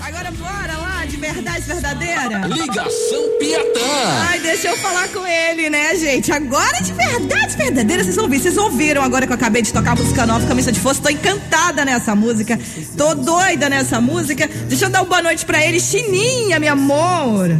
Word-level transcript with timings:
Agora 0.00 0.30
bora 0.30 0.76
lá, 0.76 1.04
de 1.04 1.16
verdade 1.16 1.62
verdadeira? 1.62 2.46
Ligação 2.46 3.38
Piatã. 3.40 3.80
Ai, 4.28 4.38
deixa 4.38 4.68
eu 4.68 4.76
falar 4.76 5.08
com 5.08 5.26
ele, 5.26 5.68
né, 5.68 5.96
gente? 5.96 6.30
Agora 6.30 6.80
de 6.80 6.92
verdade 6.92 7.56
verdadeira, 7.56 8.04
vocês 8.04 8.14
vão 8.14 8.26
ouvir. 8.26 8.38
Vocês 8.38 8.56
ouviram 8.56 9.02
agora 9.02 9.26
que 9.26 9.32
eu 9.32 9.36
acabei 9.36 9.62
de 9.62 9.72
tocar 9.72 9.92
a 9.92 9.96
música 9.96 10.26
nova, 10.26 10.46
Camisa 10.46 10.70
de 10.70 10.78
Força. 10.78 11.02
Tô 11.02 11.08
encantada 11.08 11.84
nessa 11.84 12.14
música. 12.14 12.56
Tô 12.96 13.16
doida 13.16 13.68
nessa 13.68 14.00
música. 14.00 14.46
Deixa 14.68 14.84
eu 14.84 14.90
dar 14.90 15.00
uma 15.00 15.08
boa 15.08 15.22
noite 15.22 15.44
pra 15.44 15.64
ele. 15.66 15.80
Chininha, 15.80 16.60
meu 16.60 16.72
amor. 16.72 17.50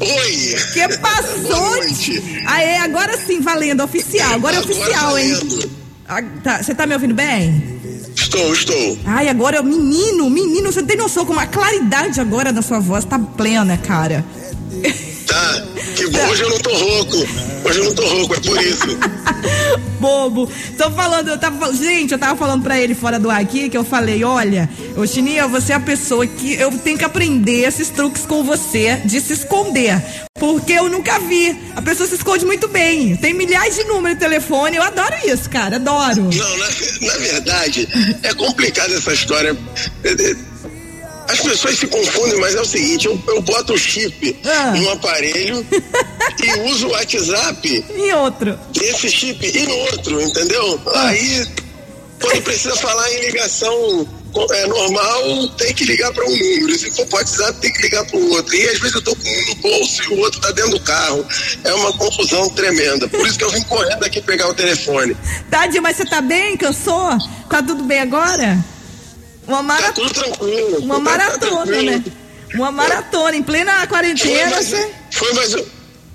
Oi! 0.00 0.54
Que 0.72 0.96
passou? 0.98 1.42
Boa 1.42 1.76
noite. 1.76 2.42
Aê, 2.46 2.78
agora 2.78 3.16
sim, 3.16 3.40
valendo, 3.40 3.84
oficial. 3.84 4.34
Agora 4.34 4.56
é 4.56 4.58
Agora 4.58 4.72
oficial, 4.72 5.18
hein? 5.18 5.70
Ah, 6.08 6.22
tá, 6.42 6.60
Você 6.60 6.74
tá 6.74 6.86
me 6.86 6.94
ouvindo 6.94 7.14
bem? 7.14 7.79
Estou, 8.30 8.52
estou. 8.52 8.98
Ai, 9.06 9.28
agora 9.28 9.56
é 9.56 9.60
o 9.60 9.64
menino, 9.64 10.30
menino, 10.30 10.70
você 10.70 10.84
tem 10.84 10.96
noção 10.96 11.26
com 11.26 11.32
uma 11.32 11.48
claridade 11.48 12.20
agora 12.20 12.52
da 12.52 12.62
sua 12.62 12.78
voz, 12.78 13.04
tá 13.04 13.18
plena, 13.18 13.76
cara. 13.76 14.24
Tá, 15.26 15.62
que 15.96 16.06
bom, 16.06 16.26
hoje 16.28 16.42
eu 16.42 16.50
não 16.50 16.58
tô 16.60 16.70
rouco. 16.72 17.16
Hoje 17.64 17.78
eu 17.80 17.84
não 17.86 17.94
tô 17.96 18.06
rouco, 18.06 18.34
é 18.34 18.40
por 18.40 18.62
isso. 18.62 18.86
Bobo. 19.98 20.48
Tô 20.78 20.92
falando, 20.92 21.26
eu 21.26 21.38
tava 21.38 21.58
falando, 21.58 21.76
gente, 21.76 22.12
eu 22.12 22.18
tava 22.20 22.36
falando 22.36 22.62
pra 22.62 22.78
ele 22.78 22.94
fora 22.94 23.18
do 23.18 23.28
ar 23.28 23.40
aqui 23.40 23.68
que 23.68 23.76
eu 23.76 23.82
falei, 23.82 24.22
olha, 24.22 24.70
ô 24.96 25.04
Chininha, 25.04 25.48
você 25.48 25.72
é 25.72 25.76
a 25.76 25.80
pessoa 25.80 26.24
que 26.24 26.54
eu 26.54 26.70
tenho 26.78 26.96
que 26.96 27.04
aprender 27.04 27.66
esses 27.66 27.88
truques 27.88 28.24
com 28.26 28.44
você 28.44 29.00
de 29.04 29.20
se 29.20 29.32
esconder. 29.32 30.00
Porque 30.40 30.72
eu 30.72 30.88
nunca 30.88 31.18
vi. 31.20 31.56
A 31.76 31.82
pessoa 31.82 32.08
se 32.08 32.14
esconde 32.16 32.44
muito 32.46 32.66
bem. 32.66 33.14
Tem 33.16 33.32
milhares 33.34 33.76
de 33.76 33.84
números 33.84 34.18
de 34.18 34.24
telefone. 34.24 34.76
Eu 34.76 34.82
adoro 34.82 35.14
isso, 35.26 35.48
cara. 35.50 35.76
Adoro. 35.76 36.22
Não, 36.22 36.56
na, 36.58 36.66
na 36.66 37.18
verdade, 37.18 37.86
é 38.22 38.34
complicada 38.34 38.92
essa 38.94 39.12
história. 39.12 39.56
As 41.28 41.38
pessoas 41.40 41.78
se 41.78 41.86
confundem, 41.86 42.40
mas 42.40 42.56
é 42.56 42.60
o 42.60 42.64
seguinte, 42.64 43.06
eu, 43.06 43.20
eu 43.28 43.40
boto 43.42 43.74
o 43.74 43.78
chip 43.78 44.36
Ah. 44.44 44.72
em 44.76 44.84
um 44.84 44.90
aparelho 44.90 45.64
e 46.42 46.60
uso 46.70 46.88
o 46.88 46.90
WhatsApp 46.90 47.84
E 47.94 48.12
outro. 48.14 48.58
desse 48.72 49.08
chip 49.08 49.46
e 49.46 49.62
no 49.66 49.76
outro, 49.76 50.20
entendeu? 50.20 50.80
Aí, 50.92 51.46
quando 52.20 52.42
precisa 52.42 52.74
falar 52.74 53.08
em 53.12 53.20
ligação 53.26 54.08
é, 54.52 54.66
normal, 54.66 55.48
tem 55.56 55.74
que 55.74 55.84
ligar 55.84 56.12
para 56.12 56.24
um 56.24 56.30
número. 56.30 56.78
Se 56.78 56.90
for 56.92 57.06
pro 57.06 57.16
WhatsApp, 57.18 57.60
tem 57.60 57.72
que 57.72 57.82
ligar 57.82 58.04
para 58.06 58.16
o 58.18 58.30
outro. 58.30 58.54
E 58.54 58.68
às 58.68 58.78
vezes 58.78 58.94
eu 58.94 59.02
tô 59.02 59.14
com 59.16 59.28
um 59.28 59.46
no 59.48 59.54
bolso 59.56 60.02
e 60.02 60.08
o 60.08 60.18
outro 60.20 60.40
tá 60.40 60.50
dentro 60.52 60.70
do 60.72 60.80
carro. 60.80 61.26
É 61.64 61.74
uma 61.74 61.92
confusão 61.94 62.48
tremenda. 62.50 63.08
Por 63.08 63.26
isso 63.26 63.38
que 63.38 63.44
eu 63.44 63.50
vim 63.50 63.62
correndo 63.62 64.04
aqui 64.04 64.20
pegar 64.20 64.48
o 64.48 64.54
telefone. 64.54 65.16
Tadinho, 65.50 65.82
mas 65.82 65.96
você 65.96 66.04
tá 66.04 66.20
bem? 66.20 66.56
Cansou? 66.56 67.10
Tá 67.48 67.62
tudo 67.62 67.82
bem 67.84 68.00
agora? 68.00 68.58
Uma 69.46 69.56
Tá 69.58 69.62
maratona. 69.62 69.92
tudo 70.08 70.10
tranquilo. 70.14 70.78
Uma 70.78 70.94
Tá- 70.94 70.94
tá 70.94 71.00
maratona, 71.10 71.66
tranquilo. 71.66 71.90
né? 71.90 72.04
Uma 72.54 72.70
maratona. 72.72 73.36
Em 73.36 73.42
plena 73.42 73.78
Foi, 73.78 73.86
quarentena, 73.88 74.50
mas, 74.50 74.66
você. 74.66 74.90
foi, 75.12 75.32
mas, 75.34 75.54
o- 75.54 75.66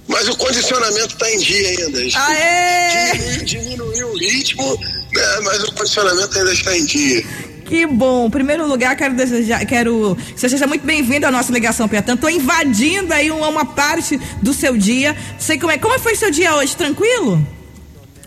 mas 0.07 0.27
o 0.29 0.37
condicionamento 0.37 1.17
tá 1.17 1.29
em 1.31 1.39
dia 1.39 1.67
ainda. 1.69 1.99
Aê! 2.17 3.11
Diminuiu, 3.17 3.45
diminuiu 3.45 4.07
o 4.09 4.17
ritmo, 4.17 4.79
né, 5.13 5.39
mas 5.43 5.63
o 5.63 5.71
condicionamento 5.73 6.37
ainda 6.37 6.53
está 6.53 6.77
em 6.77 6.85
dia. 6.85 7.23
Que 7.65 7.87
bom. 7.87 8.27
Em 8.27 8.29
primeiro 8.29 8.67
lugar, 8.67 8.95
quero 8.95 9.15
desejar, 9.15 9.65
quero 9.65 10.15
que 10.15 10.39
você 10.39 10.47
seja 10.47 10.67
muito 10.67 10.85
bem-vindo 10.85 11.25
à 11.25 11.31
nossa 11.31 11.51
ligação 11.51 11.87
Piatã. 11.87 12.15
Tô 12.15 12.29
invadindo 12.29 13.11
aí 13.11 13.31
uma, 13.31 13.49
uma 13.49 13.65
parte 13.65 14.19
do 14.39 14.53
seu 14.53 14.77
dia. 14.77 15.17
Sei 15.39 15.57
como 15.57 15.71
é. 15.71 15.77
Como 15.77 15.97
foi 15.99 16.15
seu 16.15 16.29
dia 16.29 16.55
hoje? 16.55 16.77
Tranquilo? 16.77 17.45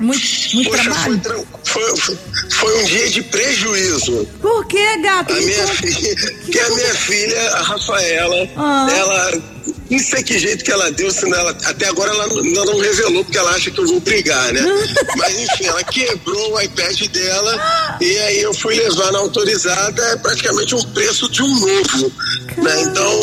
Muito, 0.00 0.22
muito 0.54 0.70
Poxa, 0.70 0.94
foi, 0.94 1.18
trabalho? 1.18 1.46
foi, 1.64 1.96
foi- 1.96 2.18
foi 2.50 2.82
um 2.82 2.84
dia 2.84 3.10
de 3.10 3.22
prejuízo. 3.22 4.28
Por 4.40 4.64
que, 4.66 4.96
gato? 4.98 5.32
A 5.32 5.36
minha 5.40 5.58
conta. 5.62 5.74
filha, 5.74 6.14
que 6.50 6.58
a 6.60 6.68
minha 6.70 6.94
filha, 6.94 7.50
a 7.54 7.62
Rafaela, 7.62 8.48
Ah. 8.56 8.86
ela, 8.96 9.42
não 9.90 9.98
sei 9.98 10.22
que 10.22 10.38
jeito 10.38 10.64
que 10.64 10.70
ela 10.70 10.90
deu, 10.92 11.10
senão 11.10 11.36
ela, 11.38 11.50
até 11.64 11.88
agora 11.88 12.10
ela 12.12 12.26
não, 12.28 12.38
ela 12.38 12.64
não 12.66 12.78
revelou, 12.78 13.24
porque 13.24 13.38
ela 13.38 13.50
acha 13.50 13.70
que 13.72 13.78
eu 13.80 13.86
vou 13.86 14.00
brigar, 14.00 14.52
né? 14.52 14.62
Mas 15.16 15.36
enfim, 15.38 15.64
ela 15.66 15.82
quebrou 15.82 16.54
o 16.54 16.60
iPad 16.60 17.00
dela 17.08 17.96
e 18.00 18.18
aí 18.18 18.40
eu 18.42 18.54
fui 18.54 18.76
levar 18.76 19.10
na 19.12 19.18
autorizada, 19.18 20.02
é 20.04 20.16
praticamente 20.16 20.74
um 20.76 20.82
preço 20.92 21.28
de 21.30 21.42
um 21.42 21.58
novo. 21.58 22.12
Né? 22.56 22.82
Então, 22.82 23.20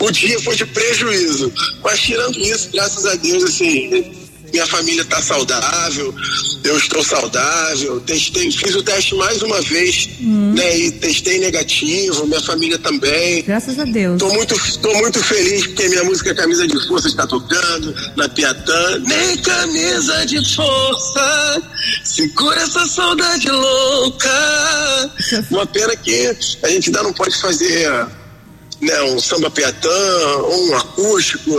o 0.00 0.10
dia 0.10 0.38
foi 0.40 0.56
de 0.56 0.66
prejuízo. 0.66 1.52
Mas 1.82 2.00
tirando 2.00 2.38
isso, 2.40 2.68
graças 2.72 3.06
a 3.06 3.14
Deus, 3.14 3.44
assim, 3.44 4.12
minha 4.52 4.66
família 4.66 5.02
está 5.02 5.20
saudável, 5.22 6.14
eu 6.62 6.76
estou 6.76 7.02
saudável, 7.02 8.00
testei, 8.00 8.50
fiz 8.50 8.74
o 8.74 8.82
teste 8.82 9.14
mais 9.14 9.42
uma 9.42 9.60
vez, 9.62 10.10
né? 10.20 10.78
E 10.78 10.90
testei 10.92 11.38
negativo, 11.38 12.26
minha 12.26 12.40
família 12.40 12.78
também. 12.78 13.42
Graças 13.42 13.78
a 13.78 13.84
Deus. 13.84 14.18
Tô 14.18 14.28
muito, 14.28 14.54
tô 14.80 14.92
muito 14.98 15.22
feliz 15.24 15.66
porque 15.68 15.88
minha 15.88 16.04
música 16.04 16.34
Camisa 16.34 16.66
de 16.66 16.86
Força 16.86 17.08
está 17.08 17.26
tocando 17.26 17.94
na 18.14 18.28
Piatã. 18.28 18.98
Nem 18.98 19.38
camisa 19.38 20.26
de 20.26 20.54
força, 20.54 21.62
segura 22.04 22.60
essa 22.60 22.86
saudade 22.86 23.48
louca. 23.50 25.10
Uma 25.50 25.66
pena 25.66 25.96
que 25.96 26.36
a 26.62 26.68
gente 26.68 26.88
ainda 26.90 27.02
não 27.02 27.12
pode 27.12 27.40
fazer 27.40 27.90
né, 28.82 29.02
um 29.04 29.18
samba 29.18 29.50
Piatã 29.50 29.88
ou 30.42 30.68
um 30.68 30.76
acústico 30.76 31.56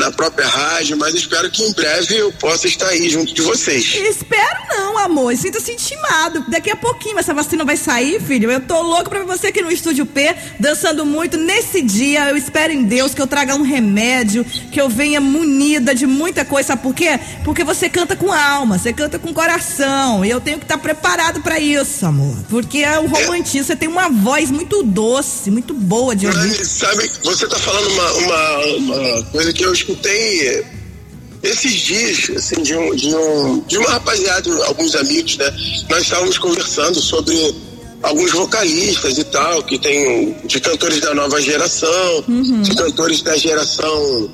na 0.00 0.10
própria 0.10 0.48
rádio, 0.48 0.96
mas 0.96 1.14
espero 1.14 1.50
que 1.50 1.62
em 1.62 1.72
breve 1.74 2.16
eu 2.16 2.32
possa 2.32 2.66
estar 2.66 2.88
aí 2.88 3.08
junto 3.10 3.34
de 3.34 3.42
vocês. 3.42 3.94
Espero 3.96 4.58
não, 4.70 4.79
amor. 5.04 5.36
Sinta-se 5.36 5.72
intimado. 5.72 6.44
Daqui 6.48 6.70
a 6.70 6.76
pouquinho 6.76 7.18
essa 7.18 7.34
vacina 7.34 7.64
vai 7.64 7.76
sair, 7.76 8.20
filho. 8.20 8.50
Eu 8.50 8.60
tô 8.60 8.80
louco 8.82 9.10
pra 9.10 9.20
ver 9.20 9.26
você 9.26 9.48
aqui 9.48 9.62
no 9.62 9.70
Estúdio 9.70 10.06
P, 10.06 10.34
dançando 10.58 11.04
muito. 11.04 11.36
Nesse 11.36 11.82
dia, 11.82 12.30
eu 12.30 12.36
espero 12.36 12.72
em 12.72 12.84
Deus 12.84 13.14
que 13.14 13.20
eu 13.20 13.26
traga 13.26 13.54
um 13.54 13.62
remédio, 13.62 14.44
que 14.44 14.80
eu 14.80 14.88
venha 14.88 15.20
munida 15.20 15.94
de 15.94 16.06
muita 16.06 16.44
coisa. 16.44 16.68
Sabe 16.68 16.82
por 16.82 16.94
quê? 16.94 17.18
Porque 17.44 17.64
você 17.64 17.88
canta 17.88 18.16
com 18.16 18.32
alma, 18.32 18.78
você 18.78 18.92
canta 18.92 19.18
com 19.18 19.32
coração. 19.32 20.24
E 20.24 20.30
eu 20.30 20.40
tenho 20.40 20.58
que 20.58 20.64
estar 20.64 20.78
preparado 20.78 21.40
pra 21.40 21.58
isso, 21.58 22.04
amor. 22.06 22.36
Porque 22.48 22.78
é 22.78 22.98
o 22.98 23.06
romantismo. 23.06 23.64
Você 23.64 23.76
tem 23.76 23.88
uma 23.88 24.08
voz 24.08 24.50
muito 24.50 24.82
doce, 24.82 25.50
muito 25.50 25.74
boa 25.74 26.14
de 26.14 26.26
ouvir. 26.26 26.64
Sabe, 26.64 27.10
você 27.24 27.44
está 27.44 27.58
falando 27.58 27.90
uma, 27.92 28.12
uma, 28.12 28.66
uma 28.76 29.22
coisa 29.24 29.52
que 29.52 29.64
eu 29.64 29.72
escutei 29.72 30.79
esses 31.42 31.72
dias, 31.72 32.30
assim, 32.36 32.62
de, 32.62 32.74
um, 32.74 32.94
de, 32.94 33.14
um, 33.14 33.60
de 33.60 33.78
uma 33.78 33.90
rapaziada, 33.90 34.64
alguns 34.66 34.94
amigos, 34.94 35.36
né? 35.38 35.50
Nós 35.88 36.02
estávamos 36.02 36.38
conversando 36.38 37.00
sobre 37.00 37.34
alguns 38.02 38.30
vocalistas 38.32 39.18
e 39.18 39.24
tal, 39.24 39.62
que 39.62 39.78
tem 39.78 40.32
de 40.44 40.60
cantores 40.60 41.00
da 41.00 41.14
nova 41.14 41.40
geração, 41.40 42.24
de 42.62 42.74
cantores 42.74 43.22
da 43.22 43.36
geração 43.36 44.30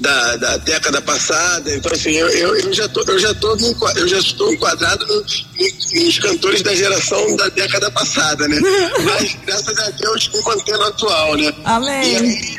da, 0.00 0.36
da 0.36 0.56
década 0.58 1.00
passada. 1.00 1.72
Então, 1.74 1.92
assim, 1.92 2.10
eu, 2.10 2.28
eu, 2.28 2.56
eu 2.56 2.72
já 2.72 2.88
tô, 2.88 3.02
eu 3.02 3.18
já 3.18 3.32
tô 3.34 3.56
eu 3.96 4.08
já 4.08 4.18
estou 4.18 4.52
enquadrado 4.52 5.06
no- 5.06 5.14
no- 5.14 6.04
nos 6.04 6.18
cantores 6.18 6.62
da 6.62 6.74
geração 6.74 7.36
da 7.36 7.48
década 7.50 7.90
passada, 7.92 8.46
né? 8.48 8.58
Mas 9.04 9.36
graças 9.46 9.78
a 9.78 9.90
Deus 9.90 10.28
me 10.34 10.42
mantendo 10.42 10.82
atual, 10.82 11.36
né? 11.36 11.54
Amém. 11.64 12.12
E 12.12 12.16
aí, 12.16 12.58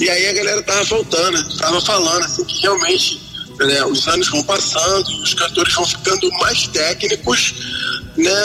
e 0.00 0.10
aí 0.10 0.28
a 0.28 0.32
galera 0.32 0.62
tava 0.62 0.82
voltando, 0.84 1.56
tava 1.58 1.80
falando 1.82 2.24
assim 2.24 2.44
que 2.44 2.62
realmente 2.62 3.29
né, 3.66 3.84
os 3.84 4.06
anos 4.08 4.28
vão 4.28 4.42
passando, 4.42 5.06
os 5.22 5.34
cantores 5.34 5.74
vão 5.74 5.86
ficando 5.86 6.30
mais 6.40 6.66
técnicos, 6.68 7.54
né? 8.16 8.40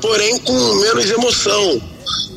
Porém 0.00 0.38
com 0.38 0.74
menos 0.80 1.10
emoção. 1.10 1.92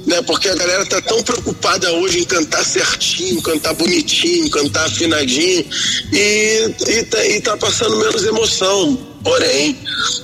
Né, 0.05 0.21
porque 0.21 0.47
a 0.47 0.53
galera 0.53 0.85
tá 0.85 1.01
tão 1.01 1.23
preocupada 1.23 1.91
hoje 1.93 2.19
em 2.19 2.25
cantar 2.25 2.63
certinho, 2.63 3.41
cantar 3.41 3.73
bonitinho, 3.73 4.47
cantar 4.51 4.85
afinadinho 4.85 5.65
e, 6.13 6.75
e, 6.87 7.03
tá, 7.05 7.25
e 7.25 7.41
tá 7.41 7.57
passando 7.57 7.97
menos 7.97 8.23
emoção. 8.23 9.14
Porém, 9.25 9.75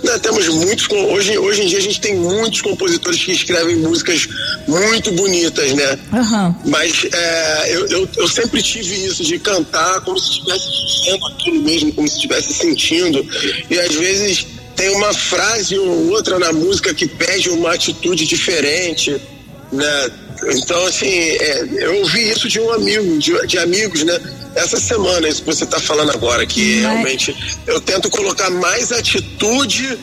né, 0.03 0.19
temos 0.19 0.47
muitos. 0.47 0.87
Hoje, 0.87 1.35
hoje 1.35 1.63
em 1.63 1.65
dia 1.65 1.79
a 1.79 1.81
gente 1.81 1.99
tem 1.99 2.15
muitos 2.15 2.61
compositores 2.61 3.23
que 3.23 3.31
escrevem 3.31 3.77
músicas 3.77 4.29
muito 4.67 5.11
bonitas, 5.13 5.73
né? 5.73 5.97
Aham. 6.13 6.55
Mas 6.67 7.07
é, 7.11 7.75
eu, 7.75 7.87
eu, 7.87 8.09
eu 8.15 8.27
sempre 8.27 8.61
tive 8.61 8.93
isso 9.07 9.23
de 9.23 9.39
cantar 9.39 10.01
como 10.01 10.19
se 10.19 10.29
estivesse 10.29 10.67
vivendo 11.03 11.25
aquilo 11.25 11.63
mesmo, 11.63 11.93
como 11.93 12.07
se 12.07 12.13
estivesse 12.13 12.53
sentindo. 12.53 13.25
E 13.71 13.79
às 13.79 13.95
vezes 13.95 14.45
tem 14.75 14.89
uma 14.89 15.11
frase 15.15 15.79
ou 15.79 16.11
outra 16.11 16.37
na 16.37 16.53
música 16.53 16.93
que 16.93 17.07
pede 17.07 17.49
uma 17.49 17.73
atitude 17.73 18.27
diferente, 18.27 19.19
né? 19.71 20.11
Então, 20.49 20.85
assim, 20.85 21.07
é, 21.09 21.65
eu 21.79 21.97
ouvi 21.99 22.29
isso 22.29 22.47
de 22.47 22.59
um 22.59 22.71
amigo, 22.71 23.17
de, 23.19 23.47
de 23.47 23.57
amigos, 23.59 24.03
né? 24.03 24.19
Essa 24.55 24.79
semana, 24.79 25.27
isso 25.27 25.41
que 25.43 25.47
você 25.53 25.63
está 25.63 25.79
falando 25.79 26.11
agora, 26.11 26.45
que 26.45 26.81
Mas- 26.81 26.91
realmente 26.91 27.35
eu 27.67 27.79
tento 27.79 28.09
colocar 28.09 28.49
mais 28.49 28.91
atitude 28.91 29.97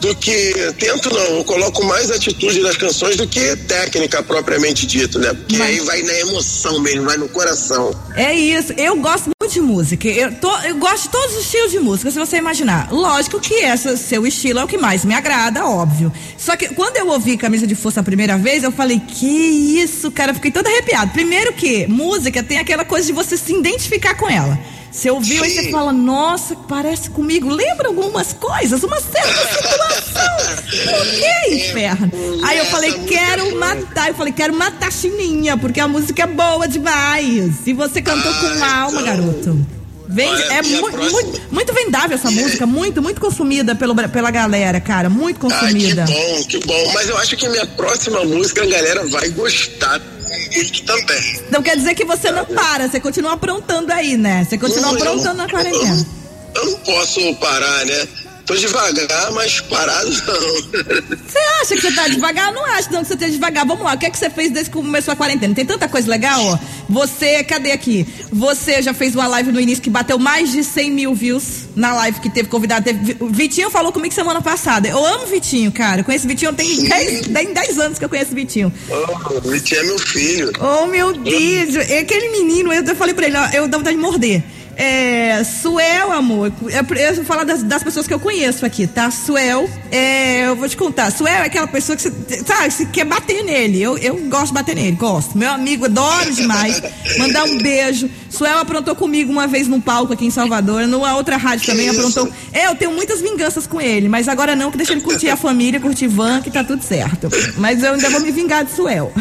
do 0.00 0.14
que. 0.14 0.52
Tento 0.78 1.10
não, 1.12 1.38
eu 1.38 1.44
coloco 1.44 1.84
mais 1.84 2.10
atitude 2.10 2.60
nas 2.60 2.76
canções 2.76 3.16
do 3.16 3.26
que 3.26 3.56
técnica 3.56 4.22
propriamente 4.22 4.86
dito, 4.86 5.18
né? 5.18 5.32
Porque 5.34 5.56
Mas- 5.56 5.68
aí 5.70 5.80
vai 5.80 6.02
na 6.02 6.14
emoção 6.20 6.80
mesmo, 6.80 7.04
vai 7.04 7.16
no 7.16 7.28
coração. 7.28 7.90
É 8.14 8.32
isso. 8.34 8.72
Eu 8.74 8.96
gosto 9.00 9.30
de 9.58 9.60
música. 9.60 10.08
Eu, 10.08 10.32
tô, 10.36 10.56
eu 10.60 10.76
gosto 10.76 11.04
de 11.04 11.08
todos 11.10 11.36
os 11.36 11.42
estilos 11.42 11.72
de 11.72 11.80
música, 11.80 12.10
se 12.10 12.18
você 12.18 12.36
imaginar. 12.36 12.92
Lógico 12.92 13.40
que 13.40 13.54
esse 13.54 13.96
seu 13.98 14.26
estilo 14.26 14.60
é 14.60 14.64
o 14.64 14.68
que 14.68 14.78
mais 14.78 15.04
me 15.04 15.14
agrada, 15.14 15.66
óbvio. 15.66 16.12
Só 16.36 16.56
que 16.56 16.68
quando 16.68 16.96
eu 16.96 17.08
ouvi 17.08 17.36
Camisa 17.36 17.66
de 17.66 17.74
Força 17.74 18.00
a 18.00 18.02
primeira 18.02 18.38
vez, 18.38 18.62
eu 18.62 18.70
falei, 18.70 19.00
que 19.00 19.26
isso, 19.26 20.10
cara, 20.10 20.32
fiquei 20.32 20.50
toda 20.50 20.68
arrepiado. 20.70 21.10
Primeiro 21.12 21.52
que 21.52 21.86
música 21.88 22.42
tem 22.42 22.58
aquela 22.58 22.84
coisa 22.84 23.06
de 23.06 23.12
você 23.12 23.36
se 23.36 23.52
identificar 23.52 24.14
com 24.14 24.28
ela. 24.28 24.58
Você 24.90 25.10
ouviu 25.10 25.44
e 25.44 25.50
você 25.50 25.70
fala, 25.70 25.92
nossa, 25.92 26.56
parece 26.56 27.10
comigo. 27.10 27.48
Lembra 27.48 27.88
algumas 27.88 28.32
coisas, 28.32 28.82
uma 28.82 28.98
certa 29.00 29.46
situação. 29.54 30.56
Por 30.84 31.06
que, 31.06 31.54
inferno? 31.54 32.10
Aí 32.44 32.58
eu 32.58 32.64
falei, 32.66 32.92
quero 33.06 33.54
matar. 33.56 34.08
Eu 34.08 34.14
falei, 34.14 34.32
quero 34.32 34.54
matar 34.54 34.88
a 34.88 34.90
Chininha, 34.90 35.56
porque 35.56 35.78
a 35.80 35.86
música 35.86 36.22
é 36.22 36.26
boa 36.26 36.66
demais. 36.66 37.66
E 37.66 37.72
você 37.72 38.00
cantou 38.02 38.32
com 38.32 38.46
Ah, 38.64 38.82
alma, 38.82 39.00
então. 39.02 39.16
garoto. 39.16 39.66
Vem, 40.10 40.26
Olha, 40.26 40.42
é 40.54 40.62
muito, 40.62 40.90
próxima- 40.90 41.20
muito, 41.22 41.42
muito 41.52 41.72
vendável 41.74 42.14
essa 42.16 42.30
música, 42.30 42.64
muito, 42.66 43.02
muito 43.02 43.20
consumida 43.20 43.74
pelo, 43.74 43.94
pela 44.08 44.30
galera, 44.30 44.80
cara. 44.80 45.10
Muito 45.10 45.46
Ai, 45.46 45.50
que 45.50 45.54
consumida. 45.66 46.06
bom, 46.06 46.44
que 46.48 46.58
bom. 46.66 46.92
Mas 46.94 47.10
eu 47.10 47.18
acho 47.18 47.36
que 47.36 47.46
minha 47.46 47.66
próxima 47.66 48.24
música 48.24 48.62
a 48.62 48.66
galera 48.66 49.06
vai 49.06 49.28
gostar 49.28 50.00
muito 50.28 50.82
também. 50.84 51.42
Não 51.50 51.62
quer 51.62 51.76
dizer 51.76 51.94
que 51.94 52.04
você 52.04 52.30
não 52.30 52.44
para, 52.44 52.88
você 52.88 53.00
continua 53.00 53.32
aprontando 53.34 53.92
aí, 53.92 54.16
né? 54.16 54.44
Você 54.48 54.58
continua 54.58 54.92
Não, 54.92 54.98
eu- 54.98 55.02
aprontando 55.04 55.34
na 55.34 55.48
quarentena. 55.48 56.06
Eu 56.54 56.64
não 56.66 56.78
posso 56.80 57.34
parar, 57.36 57.84
né? 57.86 58.08
Tô 58.48 58.54
devagar, 58.54 59.30
mas 59.32 59.60
parado 59.60 60.08
não. 60.08 61.18
Você 61.28 61.38
acha 61.60 61.74
que 61.74 61.82
você 61.82 61.92
tá 61.92 62.08
devagar? 62.08 62.48
Eu 62.48 62.54
não 62.54 62.64
acho 62.64 62.90
não 62.90 63.02
que 63.02 63.08
você 63.08 63.16
tá 63.16 63.28
devagar. 63.28 63.66
Vamos 63.66 63.84
lá, 63.84 63.92
o 63.92 63.98
que 63.98 64.06
é 64.06 64.10
que 64.10 64.16
você 64.16 64.30
fez 64.30 64.50
desde 64.50 64.70
que 64.70 64.76
começou 64.78 65.12
a 65.12 65.16
quarentena? 65.16 65.54
Tem 65.54 65.66
tanta 65.66 65.86
coisa 65.86 66.10
legal, 66.10 66.42
ó. 66.42 66.58
Você, 66.88 67.44
cadê 67.44 67.72
aqui? 67.72 68.06
Você 68.32 68.80
já 68.80 68.94
fez 68.94 69.14
uma 69.14 69.26
live 69.26 69.52
no 69.52 69.60
início 69.60 69.84
que 69.84 69.90
bateu 69.90 70.18
mais 70.18 70.50
de 70.50 70.64
100 70.64 70.90
mil 70.90 71.14
views 71.14 71.68
na 71.76 71.94
live 71.94 72.20
que 72.20 72.30
teve 72.30 72.48
convidado. 72.48 72.86
Teve, 72.86 73.18
Vitinho 73.30 73.68
falou 73.68 73.92
comigo 73.92 74.14
semana 74.14 74.40
passada. 74.40 74.88
Eu 74.88 75.04
amo 75.04 75.26
Vitinho, 75.26 75.70
cara. 75.70 76.00
Eu 76.00 76.04
conheço 76.04 76.26
Vitinho, 76.26 76.54
tem 76.54 76.88
10, 76.88 77.26
tem 77.26 77.52
10 77.52 77.78
anos 77.78 77.98
que 77.98 78.04
eu 78.06 78.08
conheço 78.08 78.34
Vitinho. 78.34 78.72
Oh, 78.88 79.40
Vitinho 79.42 79.80
é 79.82 79.84
meu 79.84 79.98
filho. 79.98 80.52
Oh, 80.58 80.86
meu 80.86 81.12
Deus. 81.12 81.76
É 81.90 81.98
Aquele 81.98 82.30
menino, 82.30 82.72
eu, 82.72 82.96
falei 82.96 83.12
pra 83.12 83.26
ele, 83.26 83.36
ó, 83.36 83.46
eu 83.52 83.68
dá 83.68 83.76
vontade 83.76 83.94
de 83.94 84.02
morder. 84.02 84.42
É, 84.80 85.42
Suel, 85.42 86.12
amor, 86.12 86.52
eu 86.62 87.14
vou 87.16 87.24
falar 87.24 87.42
das, 87.42 87.64
das 87.64 87.82
pessoas 87.82 88.06
que 88.06 88.14
eu 88.14 88.20
conheço 88.20 88.64
aqui, 88.64 88.86
tá? 88.86 89.10
Suel, 89.10 89.68
é, 89.90 90.46
eu 90.46 90.54
vou 90.54 90.68
te 90.68 90.76
contar. 90.76 91.10
Suel 91.10 91.42
é 91.42 91.46
aquela 91.46 91.66
pessoa 91.66 91.96
que 91.96 92.02
você, 92.02 92.12
sabe, 92.46 92.70
você 92.70 92.86
quer 92.86 93.04
bater 93.04 93.42
nele. 93.42 93.82
Eu, 93.82 93.98
eu 93.98 94.16
gosto 94.28 94.46
de 94.46 94.52
bater 94.52 94.76
nele, 94.76 94.92
gosto. 94.92 95.36
Meu 95.36 95.50
amigo, 95.50 95.86
adoro 95.86 96.32
demais. 96.32 96.80
Mandar 97.18 97.42
um 97.46 97.58
beijo. 97.58 98.08
Suel 98.30 98.58
aprontou 98.58 98.94
comigo 98.94 99.30
uma 99.32 99.46
vez 99.46 99.66
num 99.68 99.80
palco 99.80 100.12
aqui 100.12 100.26
em 100.26 100.30
Salvador, 100.30 100.86
numa 100.86 101.16
outra 101.16 101.36
rádio 101.36 101.64
Que 101.64 101.70
também 101.70 101.88
isso? 101.88 101.98
aprontou. 101.98 102.28
É, 102.52 102.66
eu 102.66 102.74
tenho 102.74 102.92
muitas 102.92 103.20
vinganças 103.20 103.66
com 103.66 103.80
ele, 103.80 104.08
mas 104.08 104.28
agora 104.28 104.54
não, 104.54 104.70
que 104.70 104.76
deixa 104.76 104.92
ele 104.92 105.00
curtir 105.00 105.28
a 105.28 105.36
família, 105.36 105.80
curtir 105.80 106.06
van, 106.08 106.40
que 106.40 106.50
tá 106.50 106.62
tudo 106.62 106.82
certo. 106.82 107.28
Mas 107.56 107.82
eu 107.82 107.94
ainda 107.94 108.10
vou 108.10 108.20
me 108.20 108.30
vingar 108.30 108.64
de 108.64 108.72
Suel. 108.74 109.12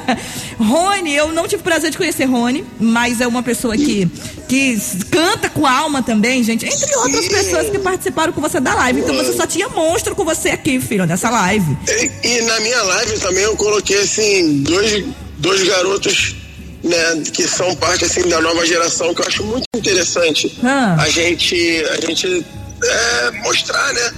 Rony, 0.58 1.14
eu 1.14 1.32
não 1.32 1.48
tive 1.48 1.62
prazer 1.62 1.90
de 1.90 1.96
conhecer 1.96 2.24
Rony, 2.24 2.64
mas 2.78 3.20
é 3.20 3.26
uma 3.26 3.42
pessoa 3.42 3.76
que, 3.76 4.06
que 4.48 4.78
canta 5.10 5.48
com 5.48 5.66
alma 5.66 6.02
também, 6.02 6.42
gente. 6.42 6.64
Entre 6.66 6.94
outras 6.96 7.28
pessoas 7.28 7.70
que 7.70 7.78
participaram 7.78 8.32
com 8.32 8.40
você 8.40 8.60
da 8.60 8.74
live. 8.74 9.00
Então 9.00 9.14
você 9.14 9.32
só 9.32 9.46
tinha 9.46 9.68
monstro 9.68 10.14
com 10.14 10.24
você 10.24 10.50
aqui, 10.50 10.80
filho, 10.80 11.06
nessa 11.06 11.30
live. 11.30 11.76
E, 11.88 12.28
e 12.28 12.42
na 12.42 12.60
minha 12.60 12.82
live 12.82 13.18
também 13.20 13.42
eu 13.44 13.56
coloquei 13.56 14.00
assim 14.02 14.62
dois, 14.62 15.04
dois 15.38 15.62
garotos 15.64 16.36
né, 16.82 17.22
que 17.32 17.46
são 17.46 17.74
parte 17.76 18.04
assim 18.04 18.28
da 18.28 18.40
nova 18.40 18.66
geração 18.66 19.14
que 19.14 19.22
eu 19.22 19.26
acho 19.26 19.44
muito 19.44 19.64
interessante 19.76 20.58
Ah. 20.62 20.96
a 20.98 21.08
gente 21.08 21.84
a 21.90 22.00
gente 22.00 22.44
é, 22.82 23.30
mostrar 23.42 23.92
né 23.92 24.12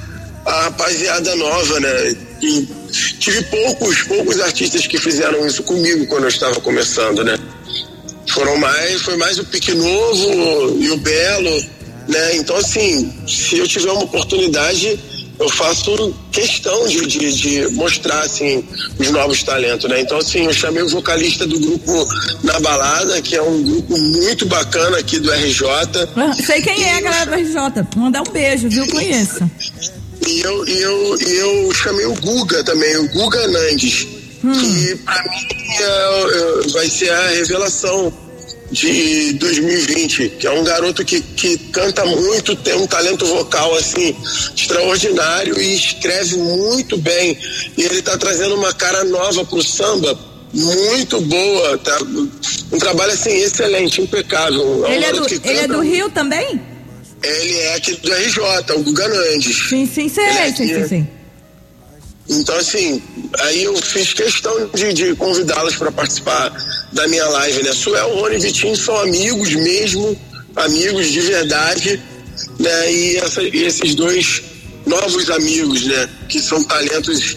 a 0.46 0.62
rapaziada 0.64 1.34
nova 1.36 1.80
né. 1.80 2.16
E 2.42 2.68
tive 3.18 3.42
poucos 3.44 4.02
poucos 4.02 4.40
artistas 4.40 4.86
que 4.86 4.98
fizeram 4.98 5.46
isso 5.46 5.62
comigo 5.62 6.06
quando 6.06 6.24
eu 6.24 6.28
estava 6.28 6.60
começando 6.60 7.24
né. 7.24 7.38
Foram 8.28 8.56
mais 8.56 9.02
foi 9.02 9.16
mais 9.16 9.38
o 9.38 9.44
Pique 9.44 9.72
Novo 9.74 10.76
e 10.80 10.90
o 10.90 10.96
Belo 10.98 11.64
né. 12.08 12.36
Então 12.36 12.56
assim 12.56 13.12
se 13.26 13.58
eu 13.58 13.66
tiver 13.68 13.90
uma 13.92 14.04
oportunidade 14.04 14.98
eu 15.44 15.50
faço 15.50 16.14
questão 16.32 16.86
de, 16.88 17.06
de, 17.06 17.32
de 17.32 17.68
mostrar 17.74 18.20
assim 18.20 18.64
os 18.98 19.10
novos 19.10 19.42
talentos 19.42 19.88
né 19.88 20.00
então 20.00 20.18
assim 20.18 20.46
eu 20.46 20.52
chamei 20.52 20.82
o 20.82 20.88
vocalista 20.88 21.46
do 21.46 21.58
grupo 21.60 22.08
na 22.42 22.58
balada 22.60 23.20
que 23.20 23.36
é 23.36 23.42
um 23.42 23.62
grupo 23.62 23.96
muito 23.98 24.46
bacana 24.46 24.98
aqui 24.98 25.18
do 25.20 25.30
RJ 25.30 25.64
Sei 26.44 26.62
quem 26.62 26.84
é, 26.84 27.00
galera 27.00 27.26
do 27.26 27.34
RJ. 27.36 27.86
Mandar 27.96 28.22
um 28.22 28.32
beijo, 28.32 28.68
viu? 28.68 28.86
Conheço. 28.88 29.48
E 30.26 30.40
eu, 30.40 30.66
e 30.66 30.80
eu, 30.80 31.18
e 31.20 31.34
eu 31.36 31.72
chamei 31.74 32.06
o 32.06 32.14
Guga 32.14 32.64
também, 32.64 32.96
o 32.96 33.08
Guga 33.12 33.46
Nandes, 33.48 34.06
que 34.40 34.96
pra 35.04 35.22
mim 35.24 35.46
é- 35.80 35.84
é- 35.84 36.68
vai 36.72 36.88
ser 36.88 37.10
a 37.10 37.28
revelação 37.28 38.12
de 38.74 39.34
2020, 39.34 40.30
que 40.30 40.46
é 40.48 40.50
um 40.50 40.64
garoto 40.64 41.04
que, 41.04 41.20
que 41.20 41.56
canta 41.70 42.04
muito, 42.04 42.56
tem 42.56 42.74
um 42.74 42.86
talento 42.88 43.24
vocal 43.24 43.72
assim 43.76 44.14
extraordinário 44.54 45.58
e 45.60 45.76
escreve 45.76 46.36
muito 46.36 46.98
bem. 46.98 47.38
E 47.78 47.82
ele 47.82 48.02
tá 48.02 48.18
trazendo 48.18 48.56
uma 48.56 48.74
cara 48.74 49.04
nova 49.04 49.44
pro 49.44 49.62
samba, 49.62 50.18
muito 50.52 51.20
boa, 51.20 51.78
tá? 51.78 51.96
Um 52.72 52.78
trabalho 52.78 53.12
assim 53.12 53.30
excelente, 53.30 54.02
impecável. 54.02 54.60
um 54.60 54.86
Ele 54.86 55.04
é 55.04 55.12
do, 55.12 55.26
ele 55.26 55.58
é 55.60 55.68
do 55.68 55.80
Rio 55.80 56.10
também? 56.10 56.60
Ele 57.22 57.58
é 57.60 57.74
aqui 57.76 57.94
do 57.94 58.12
RJ, 58.12 58.42
o 58.76 58.82
Guga 58.82 59.08
Nandes. 59.08 59.68
Sim, 59.68 59.86
sim, 59.86 60.08
sei, 60.08 60.24
é 60.24 60.52
sim, 60.52 60.66
sim, 60.66 60.88
sim. 60.88 61.08
Então, 62.28 62.56
assim, 62.56 63.02
aí 63.40 63.64
eu 63.64 63.76
fiz 63.76 64.12
questão 64.14 64.70
de, 64.74 64.92
de 64.94 65.14
convidá-los 65.16 65.76
para 65.76 65.92
participar 65.92 66.50
da 66.92 67.06
minha 67.08 67.26
live, 67.26 67.62
né? 67.62 67.72
Suel, 67.72 68.14
Rony 68.16 68.36
e 68.36 68.38
Vitinho 68.38 68.76
são 68.76 68.96
amigos 68.98 69.52
mesmo, 69.54 70.16
amigos 70.56 71.08
de 71.08 71.20
verdade, 71.20 72.02
né? 72.58 72.92
E, 72.92 73.16
essa- 73.18 73.42
e 73.42 73.64
esses 73.64 73.94
dois 73.94 74.42
novos 74.86 75.28
amigos, 75.30 75.84
né? 75.86 76.08
Que 76.28 76.40
são 76.40 76.62
talentos 76.64 77.36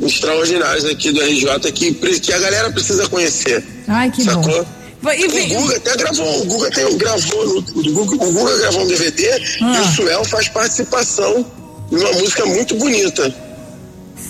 extraordinários 0.00 0.84
aqui 0.84 1.10
do 1.10 1.20
RJ, 1.20 1.72
que, 1.72 1.92
que 2.20 2.32
a 2.32 2.38
galera 2.38 2.70
precisa 2.70 3.08
conhecer. 3.08 3.64
Ai, 3.88 4.10
que 4.10 4.22
Sacou? 4.22 4.64
bom. 5.02 5.12
E, 5.12 5.26
O 5.26 5.30
vem- 5.30 5.48
Guga 5.48 5.76
até 5.76 5.96
gravou, 5.96 6.42
o 6.42 6.44
Guga 6.44 6.70
tem, 6.70 6.96
gravou, 6.98 7.44
no, 7.46 7.58
o, 7.58 7.92
Guga, 7.92 8.24
o 8.24 8.32
Guga 8.32 8.56
gravou 8.58 8.82
um 8.82 8.86
DVD 8.86 9.22
e 9.38 9.62
Ah. 9.62 9.80
o 9.82 9.94
Suel 9.96 10.24
faz 10.24 10.48
participação 10.48 11.44
numa 11.90 12.12
música 12.12 12.44
muito 12.46 12.74
bonita. 12.76 13.34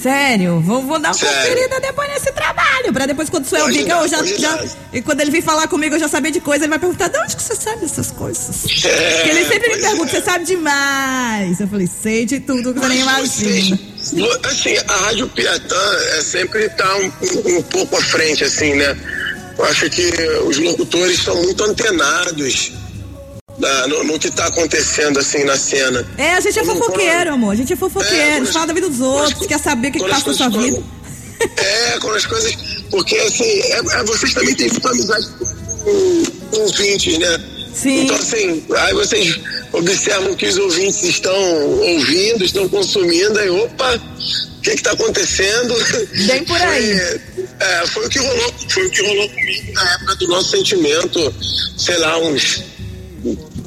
Sério, 0.02 0.60
vou, 0.60 0.82
vou 0.82 0.98
dar 0.98 1.08
uma 1.08 1.14
Sério. 1.14 1.34
conferida 1.36 1.80
depois 1.80 2.08
nesse 2.10 2.32
trabalho, 2.32 2.92
pra 2.92 3.06
depois 3.06 3.28
quando 3.28 3.46
o 3.46 3.48
Pode 3.50 3.72
vir, 3.78 3.88
eu 3.88 4.06
já, 4.08 4.24
já- 4.24 4.64
e 4.92 5.02
quando 5.02 5.20
ele 5.20 5.30
vir 5.30 5.42
falar 5.42 5.66
comigo, 5.66 5.94
eu 5.96 5.98
já 5.98 6.08
saber 6.08 6.30
de 6.30 6.40
coisa, 6.40 6.64
ele 6.64 6.70
vai 6.70 6.78
perguntar, 6.78 7.08
de 7.08 7.18
onde 7.18 7.34
que 7.36 7.42
você 7.42 7.56
sabe 7.56 7.80
dessas 7.80 8.10
coisas? 8.12 8.84
É, 8.84 9.14
Porque 9.16 9.30
ele 9.30 9.44
sempre 9.46 9.74
me 9.74 9.80
pergunta, 9.82 10.16
é. 10.16 10.20
você 10.20 10.22
sabe 10.24 10.44
demais. 10.44 11.58
Eu 11.60 11.66
falei, 11.68 11.86
sei 11.88 12.24
de 12.26 12.40
tudo 12.40 12.72
que 12.74 12.80
você 12.80 12.88
nem 12.88 13.04
Mas 13.04 13.40
imagina. 13.42 13.78
vocês- 14.00 14.38
assim, 14.44 14.76
a 14.86 14.96
Rádio 15.06 15.28
Piatã 15.28 15.96
é 16.18 16.22
sempre 16.22 16.68
tá 16.70 16.96
um, 16.96 17.06
um- 17.06 17.58
um 17.58 17.62
pouco 17.62 17.96
à 17.96 18.00
frente, 18.02 18.44
assim, 18.44 18.74
né? 18.74 18.96
Eu 19.58 19.64
acho 19.64 19.90
que 19.90 20.08
os 20.46 20.56
locutores 20.58 21.20
são 21.24 21.34
muito 21.42 21.64
antenados 21.64 22.72
da- 23.58 23.86
no, 23.88 24.04
no 24.04 24.18
que 24.18 24.28
está 24.28 24.46
acontecendo, 24.46 25.18
assim, 25.18 25.44
na 25.44 25.56
cena. 25.56 26.06
É, 26.16 26.34
a 26.34 26.40
gente 26.40 26.58
é 26.58 26.64
fofoqueiro, 26.64 27.32
amor. 27.34 27.52
A 27.52 27.56
gente 27.56 27.72
é 27.72 27.76
fofoqueiro. 27.76 28.42
É, 28.48 28.52
fala 28.52 28.66
da 28.68 28.72
vida 28.72 28.88
dos 28.88 29.00
outros, 29.00 29.46
quer 29.46 29.58
saber 29.58 29.88
o 29.88 29.92
que, 29.92 29.98
que 29.98 30.08
passa 30.08 30.28
na 30.28 30.34
sua 30.34 30.48
vida. 30.50 30.76
ficam- 30.76 30.98
É, 31.56 31.98
quando 32.00 32.16
as 32.16 32.26
coisas. 32.26 32.52
Porque, 32.90 33.16
assim, 33.16 33.44
é- 33.44 33.78
é- 33.78 34.04
vocês 34.04 34.34
também 34.34 34.54
têm 34.54 34.68
muita 34.70 34.88
amizade 34.90 35.26
com, 35.38 36.22
com 36.50 36.60
ouvintes, 36.62 37.18
né? 37.18 37.40
Sim. 37.74 38.04
Então, 38.04 38.16
assim, 38.16 38.64
aí 38.76 38.94
vocês 38.94 39.38
observam 39.72 40.34
que 40.34 40.46
os 40.46 40.56
ouvintes 40.58 41.02
estão 41.04 41.32
ouvindo, 41.80 42.44
estão 42.44 42.68
consumindo, 42.68 43.38
aí, 43.38 43.48
opa, 43.50 43.94
o 43.94 44.60
que 44.62 44.70
está 44.70 44.90
acontecendo? 44.92 45.74
Bem 46.26 46.44
por 46.44 46.60
aí. 46.60 46.98
Foi, 46.98 47.44
é, 47.60 47.86
foi 47.86 48.06
o 48.06 48.08
que 48.08 48.18
rolou, 48.18 48.54
foi 48.68 48.86
o 48.86 48.90
que 48.90 49.02
rolou 49.06 49.28
comigo 49.28 49.72
na 49.74 49.92
época 49.94 50.16
do 50.16 50.28
nosso 50.28 50.50
sentimento, 50.50 51.34
sei 51.76 51.98
lá, 51.98 52.18
uns 52.18 52.64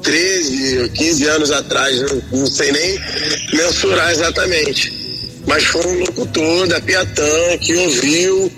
13, 0.01 0.89
15 0.89 1.27
anos 1.27 1.51
atrás, 1.51 2.01
não, 2.01 2.39
não 2.39 2.47
sei 2.47 2.71
nem 2.71 2.99
mensurar 3.53 4.11
exatamente. 4.11 5.01
Mas 5.47 5.63
foi 5.65 5.85
um 5.85 5.99
locutor 5.99 6.67
da 6.67 6.79
Piatã 6.79 7.57
que 7.59 7.75
ouviu, 7.75 8.51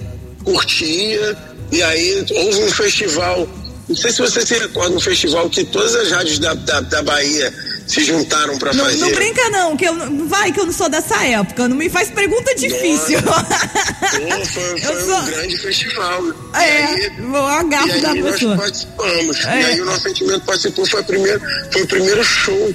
curtia, 0.44 1.38
e 1.72 1.82
aí 1.82 2.26
houve 2.32 2.64
um 2.64 2.72
festival. 2.72 3.48
Não 3.88 3.96
sei 3.96 4.12
se 4.12 4.22
você 4.22 4.46
se 4.46 4.58
recorda, 4.58 4.96
um 4.96 5.00
festival 5.00 5.50
que 5.50 5.64
todas 5.66 5.96
as 5.96 6.12
rádios 6.12 6.40
da, 6.40 6.54
da, 6.54 6.82
da 6.82 7.02
Bahia 7.02 7.54
se 7.88 8.04
juntaram 8.04 8.58
para 8.58 8.74
fazer. 8.74 8.98
não 8.98 9.12
brinca 9.12 9.50
não, 9.50 9.76
que 9.78 9.86
eu 9.86 9.94
vai 10.28 10.52
que 10.52 10.60
eu 10.60 10.66
não 10.66 10.74
sou 10.74 10.88
dessa 10.90 11.24
época, 11.26 11.68
não 11.68 11.76
me 11.76 11.90
faz 11.90 12.10
pergunta 12.10 12.56
difícil. 12.56 13.20
Foi 13.22 14.80
foi 14.80 15.02
sou- 15.02 15.18
um 15.20 15.26
grande 15.26 15.58
festival. 15.58 16.24
E 16.28 16.58
É, 16.58 16.84
aí- 16.86 17.10
vou 17.20 17.46
agarro 17.48 17.90
E 17.90 18.02
da 18.02 18.16
nós 18.16 18.32
pessoa. 18.34 18.56
participamos. 18.58 19.46
É. 19.46 19.62
E 19.62 19.66
aí 19.66 19.82
o 19.82 19.86
nosso 19.86 20.02
sentimento 20.04 20.46
participou, 20.46 20.86
foi, 20.86 21.02
a 21.02 21.04
primeira, 21.04 21.42
foi 21.72 21.82
o 21.84 21.88
primeiro 21.88 22.24
show 22.24 22.74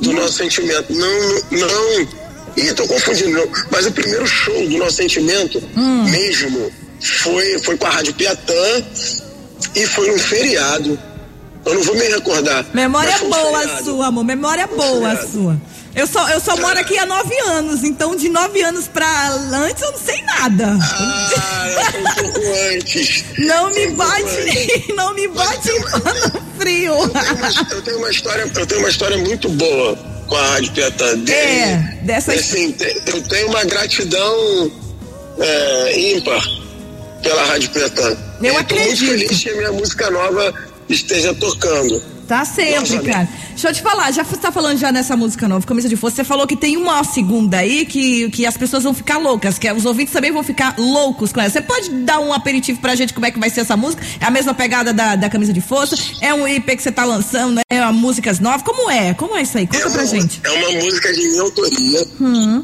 do 0.00 0.12
nosso 0.12 0.34
sentimento. 0.34 0.92
Não, 0.92 1.42
não. 1.50 2.08
Ih, 2.56 2.72
tô 2.74 2.86
confundindo, 2.86 3.30
não. 3.30 3.48
Mas 3.70 3.86
o 3.86 3.92
primeiro 3.92 4.26
show 4.26 4.68
do 4.68 4.76
nosso 4.78 4.96
sentimento 4.96 5.62
Hum. 5.76 6.04
mesmo 6.10 6.70
foi, 7.00 7.58
foi 7.60 7.76
com 7.76 7.86
a 7.86 7.90
Rádio 7.90 8.14
Piatã 8.14 8.84
e 9.74 9.86
foi 9.86 10.10
um 10.10 10.18
feriado. 10.18 10.98
Eu 11.64 11.74
não 11.74 11.82
vou 11.82 11.94
me 11.94 12.08
recordar. 12.08 12.64
Memória 12.74 13.16
boa 13.18 13.60
feriado. 13.60 13.84
sua, 13.84 14.06
amor. 14.06 14.24
Memória 14.24 14.66
boa 14.66 15.26
sua. 15.26 15.56
Eu 15.94 16.06
só, 16.06 16.26
eu 16.30 16.40
só 16.40 16.56
moro 16.56 16.78
aqui 16.78 16.96
há 16.98 17.04
nove 17.04 17.38
anos, 17.40 17.84
então 17.84 18.16
de 18.16 18.28
nove 18.30 18.62
anos 18.62 18.88
pra 18.88 19.28
antes 19.52 19.82
eu 19.82 19.92
não 19.92 19.98
sei 19.98 20.22
nada. 20.22 20.78
Ah, 20.80 21.90
foi 21.90 22.00
um 22.00 22.14
pouco 22.32 22.40
antes. 22.74 23.24
Não 23.38 23.70
me 23.70 23.86
um 23.88 23.94
bate, 23.94 24.94
não 24.96 25.14
me 25.14 25.28
bate 25.28 25.68
em 25.70 25.82
pano 25.82 26.42
frio. 26.58 26.94
Eu 26.94 27.08
tenho, 27.10 27.34
uma, 27.36 27.66
eu 27.74 27.82
tenho 27.82 27.98
uma 27.98 28.10
história, 28.10 28.50
eu 28.56 28.66
tenho 28.66 28.80
uma 28.80 28.88
história 28.88 29.18
muito 29.18 29.48
boa 29.50 29.94
com 30.26 30.34
a 30.34 30.46
Rádio 30.46 30.72
Piatã. 30.72 31.18
De- 31.18 31.30
É, 31.32 31.98
dessa- 32.02 32.32
assim, 32.32 32.74
eu 33.06 33.22
tenho 33.24 33.48
uma 33.48 33.62
gratidão 33.64 34.72
é, 35.38 36.00
ímpar 36.16 36.42
pela 37.22 37.44
Rádio 37.44 37.68
Piatã. 37.70 38.16
Eu 38.42 38.48
E 38.48 38.52
tô 38.54 38.58
acredito. 38.60 38.86
muito 39.04 39.06
feliz 39.28 39.42
que 39.42 39.50
a 39.50 39.56
minha 39.56 39.72
música 39.72 40.10
nova 40.10 40.54
esteja 40.88 41.34
tocando. 41.34 42.02
Tá 42.32 42.46
sempre, 42.46 42.98
cara. 43.00 43.28
Deixa 43.50 43.68
eu 43.68 43.74
te 43.74 43.82
falar, 43.82 44.10
já 44.10 44.24
você 44.24 44.38
tá 44.38 44.50
falando 44.50 44.78
já 44.78 44.90
nessa 44.90 45.14
música 45.14 45.46
nova, 45.46 45.66
Camisa 45.66 45.86
de 45.86 45.96
Força, 45.96 46.16
você 46.16 46.24
falou 46.24 46.46
que 46.46 46.56
tem 46.56 46.78
uma 46.78 47.04
segunda 47.04 47.58
aí 47.58 47.84
que, 47.84 48.30
que 48.30 48.46
as 48.46 48.56
pessoas 48.56 48.82
vão 48.84 48.94
ficar 48.94 49.18
loucas, 49.18 49.58
que 49.58 49.70
os 49.70 49.84
ouvintes 49.84 50.14
também 50.14 50.32
vão 50.32 50.42
ficar 50.42 50.74
loucos 50.78 51.30
com 51.30 51.40
ela. 51.40 51.50
Você 51.50 51.60
pode 51.60 51.90
dar 51.90 52.20
um 52.20 52.32
aperitivo 52.32 52.80
pra 52.80 52.94
gente 52.94 53.12
como 53.12 53.26
é 53.26 53.30
que 53.30 53.38
vai 53.38 53.50
ser 53.50 53.60
essa 53.60 53.76
música? 53.76 54.02
É 54.18 54.24
a 54.24 54.30
mesma 54.30 54.54
pegada 54.54 54.94
da, 54.94 55.14
da 55.14 55.28
Camisa 55.28 55.52
de 55.52 55.60
Força? 55.60 55.94
É 56.22 56.32
um 56.32 56.48
IP 56.48 56.74
que 56.74 56.82
você 56.82 56.90
tá 56.90 57.04
lançando, 57.04 57.60
é 57.68 57.82
uma 57.82 57.92
músicas 57.92 58.40
novas? 58.40 58.62
Como 58.62 58.90
é? 58.90 59.12
Como 59.12 59.36
é 59.36 59.42
isso 59.42 59.58
aí? 59.58 59.66
Conta 59.66 59.86
é 59.86 59.90
pra 59.90 60.04
gente. 60.06 60.40
É 60.42 60.50
uma 60.50 60.84
música 60.84 61.12
de 61.12 61.28
minha 61.28 61.42
autoria. 61.42 62.06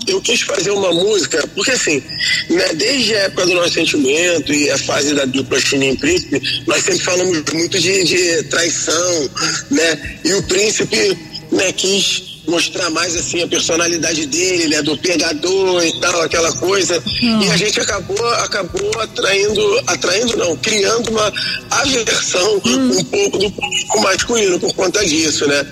Eu 0.07 0.21
quis 0.23 0.41
fazer 0.41 0.71
uma 0.71 0.95
música, 0.95 1.47
porque 1.55 1.73
assim, 1.73 2.03
né, 2.49 2.73
desde 2.75 3.15
a 3.15 3.19
época 3.25 3.45
do 3.45 3.55
nosso 3.55 3.75
sentimento 3.75 4.51
e 4.51 4.71
a 4.71 4.79
fase 4.79 5.15
da 5.15 5.27
dupla 5.27 5.61
Chininho 5.61 5.93
e 5.93 5.99
Príncipe, 5.99 6.65
nós 6.67 6.83
sempre 6.83 7.01
falamos 7.01 7.43
muito 7.53 7.79
de, 7.79 8.05
de 8.05 8.43
traição, 8.45 9.29
né? 9.71 10.19
E 10.25 10.35
o 10.35 10.43
Príncipe, 10.45 11.19
né, 11.51 11.73
quis 11.73 12.29
mostrar 12.49 12.91
mais 12.91 13.15
assim 13.15 13.43
a 13.43 13.47
personalidade 13.47 14.27
dele, 14.27 14.69
né, 14.69 14.83
do 14.83 14.97
pegador 14.97 15.85
e 15.85 16.01
tal, 16.01 16.23
aquela 16.23 16.51
coisa. 16.53 17.03
E 17.23 17.51
a 17.51 17.57
gente 17.57 17.79
acabou 17.81 18.29
acabou 18.35 18.91
atraindo, 19.01 19.83
atraindo 19.87 20.37
não, 20.37 20.57
criando 20.57 21.11
uma 21.11 21.33
aversão 21.71 22.57
um 22.65 23.05
pouco 23.05 23.39
do 23.39 23.51
público 23.51 24.01
masculino 24.01 24.59
por 24.59 24.75
conta 24.75 25.05
disso, 25.05 25.47
né? 25.47 25.67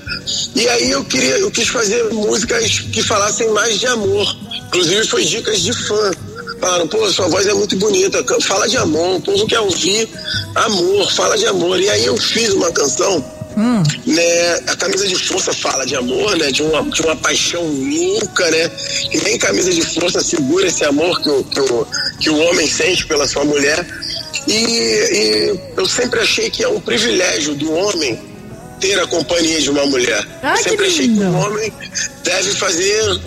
E 0.54 0.68
aí 0.68 0.90
eu 0.90 1.04
queria, 1.04 1.38
eu 1.38 1.50
quis 1.50 1.68
fazer 1.68 2.12
músicas 2.12 2.80
que 2.92 3.02
falassem 3.02 3.50
mais 3.52 3.78
de 3.80 3.86
amor. 3.86 4.36
Inclusive 4.68 5.06
foi 5.06 5.24
dicas 5.24 5.60
de 5.60 5.72
fã. 5.72 6.10
Falaram, 6.60 6.88
pô, 6.88 7.10
sua 7.10 7.28
voz 7.28 7.46
é 7.46 7.52
muito 7.52 7.76
bonita, 7.76 8.24
fala 8.40 8.66
de 8.66 8.78
amor, 8.78 9.16
o 9.16 9.20
povo 9.20 9.46
quer 9.46 9.60
ouvir 9.60 10.08
amor, 10.54 11.12
fala 11.12 11.36
de 11.36 11.46
amor. 11.46 11.78
E 11.78 11.88
aí 11.90 12.06
eu 12.06 12.16
fiz 12.16 12.54
uma 12.54 12.72
canção 12.72 13.22
né, 13.56 14.54
a 14.66 14.76
camisa 14.76 15.06
de 15.06 15.16
força 15.16 15.52
fala 15.52 15.86
de 15.86 15.96
amor, 15.96 16.36
né, 16.36 16.50
de 16.50 16.62
uma, 16.62 16.82
de 16.82 17.02
uma 17.02 17.16
paixão 17.16 17.62
louca, 17.62 18.50
né, 18.50 18.70
e 19.12 19.18
nem 19.22 19.38
camisa 19.38 19.72
de 19.72 19.82
força 19.82 20.20
segura 20.22 20.66
esse 20.66 20.84
amor 20.84 21.20
que 21.22 21.30
o, 21.30 21.44
que 21.44 21.60
o, 21.60 21.86
que 22.20 22.30
o 22.30 22.38
homem 22.38 22.68
sente 22.68 23.06
pela 23.06 23.26
sua 23.26 23.44
mulher. 23.44 23.86
E, 24.46 24.52
e 24.52 25.60
eu 25.76 25.86
sempre 25.86 26.20
achei 26.20 26.50
que 26.50 26.62
é 26.62 26.68
um 26.68 26.80
privilégio 26.80 27.54
do 27.54 27.72
homem 27.72 28.20
ter 28.78 29.00
a 29.00 29.06
companhia 29.06 29.60
de 29.60 29.70
uma 29.70 29.86
mulher. 29.86 30.24
Eu 30.42 30.56
sempre 30.62 30.86
achei 30.86 31.08
que 31.08 31.20
o 31.20 31.34
homem 31.34 31.72
deve 32.22 32.50
fazer 32.52 33.20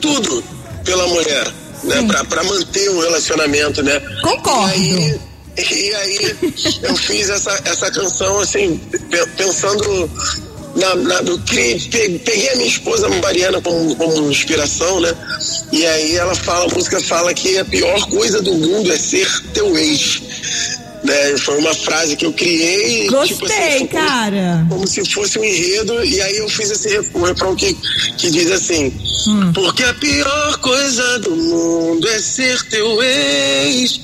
tudo 0.00 0.44
pela 0.84 1.06
mulher, 1.06 1.46
né, 1.84 2.06
pra 2.28 2.42
manter 2.42 2.90
o 2.90 3.00
relacionamento, 3.00 3.82
né. 3.82 4.00
Concordo. 4.22 5.35
E 5.58 5.94
aí, 5.94 6.36
eu 6.82 6.96
fiz 6.96 7.30
essa, 7.30 7.60
essa 7.64 7.90
canção 7.90 8.40
assim, 8.40 8.78
pe- 9.10 9.26
pensando 9.36 10.10
na, 10.76 10.94
na 10.96 11.22
criei- 11.46 11.80
pe- 11.80 12.18
peguei 12.24 12.50
a 12.50 12.56
minha 12.56 12.68
esposa 12.68 13.08
Mariana 13.08 13.60
como, 13.62 13.96
como 13.96 14.30
inspiração, 14.30 15.00
né? 15.00 15.14
E 15.72 15.86
aí 15.86 16.16
ela 16.16 16.34
fala, 16.34 16.70
a 16.70 16.74
música 16.74 17.00
fala 17.00 17.32
que 17.32 17.56
a 17.58 17.64
pior 17.64 18.06
coisa 18.10 18.42
do 18.42 18.52
mundo 18.52 18.92
é 18.92 18.96
ser 18.98 19.28
teu 19.54 19.76
ex. 19.78 20.22
Né? 21.04 21.36
Foi 21.38 21.56
uma 21.58 21.72
frase 21.72 22.16
que 22.16 22.26
eu 22.26 22.32
criei. 22.32 23.06
Gostei, 23.06 23.36
tipo 23.36 23.46
assim, 23.46 23.86
como- 23.86 23.88
cara. 24.06 24.66
como 24.68 24.86
se 24.88 25.04
fosse 25.10 25.38
um 25.38 25.44
enredo, 25.44 26.04
e 26.04 26.20
aí 26.20 26.36
eu 26.38 26.48
fiz 26.48 26.70
esse 26.70 26.88
ref- 26.88 27.14
um 27.14 27.22
refrão 27.22 27.54
que, 27.54 27.72
que 28.18 28.28
diz 28.30 28.50
assim: 28.50 28.92
Porque 29.54 29.84
a 29.84 29.94
pior 29.94 30.58
coisa 30.58 31.18
do 31.20 31.30
mundo 31.36 32.08
é 32.08 32.18
ser 32.20 32.60
teu 32.64 33.00
ex, 33.02 34.00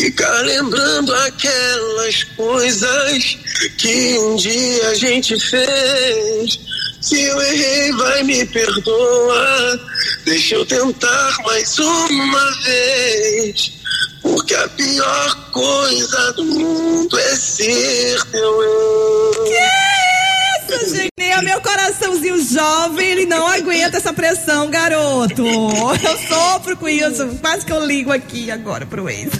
ficar 0.00 0.40
lembrando 0.46 1.14
aquelas 1.14 2.24
coisas 2.24 3.38
que 3.76 4.18
um 4.18 4.36
dia 4.36 4.88
a 4.88 4.94
gente 4.94 5.38
fez. 5.38 6.58
Se 7.02 7.20
eu 7.20 7.40
errei, 7.42 7.92
vai 7.92 8.22
me 8.22 8.46
perdoar. 8.46 9.78
Deixa 10.24 10.54
eu 10.54 10.64
tentar 10.64 11.36
mais 11.44 11.78
uma 11.78 12.62
vez. 12.62 13.72
Porque 14.22 14.54
a 14.54 14.68
pior 14.68 15.50
coisa 15.50 16.32
do 16.32 16.44
mundo 16.44 17.18
é 17.18 17.36
ser 17.36 18.22
teu 18.26 18.62
ex. 18.62 19.39
Gente, 20.78 21.10
é 21.18 21.42
meu 21.42 21.60
coraçãozinho 21.60 22.42
jovem, 22.42 23.10
ele 23.10 23.26
não 23.26 23.46
aguenta 23.46 23.96
essa 23.96 24.12
pressão, 24.12 24.70
garoto. 24.70 25.44
Eu 25.46 26.18
sofro 26.28 26.76
com 26.76 26.88
isso, 26.88 27.26
quase 27.40 27.64
que 27.66 27.72
eu 27.72 27.84
ligo 27.84 28.12
aqui 28.12 28.50
agora 28.50 28.86
pro 28.86 29.08
ex. 29.08 29.30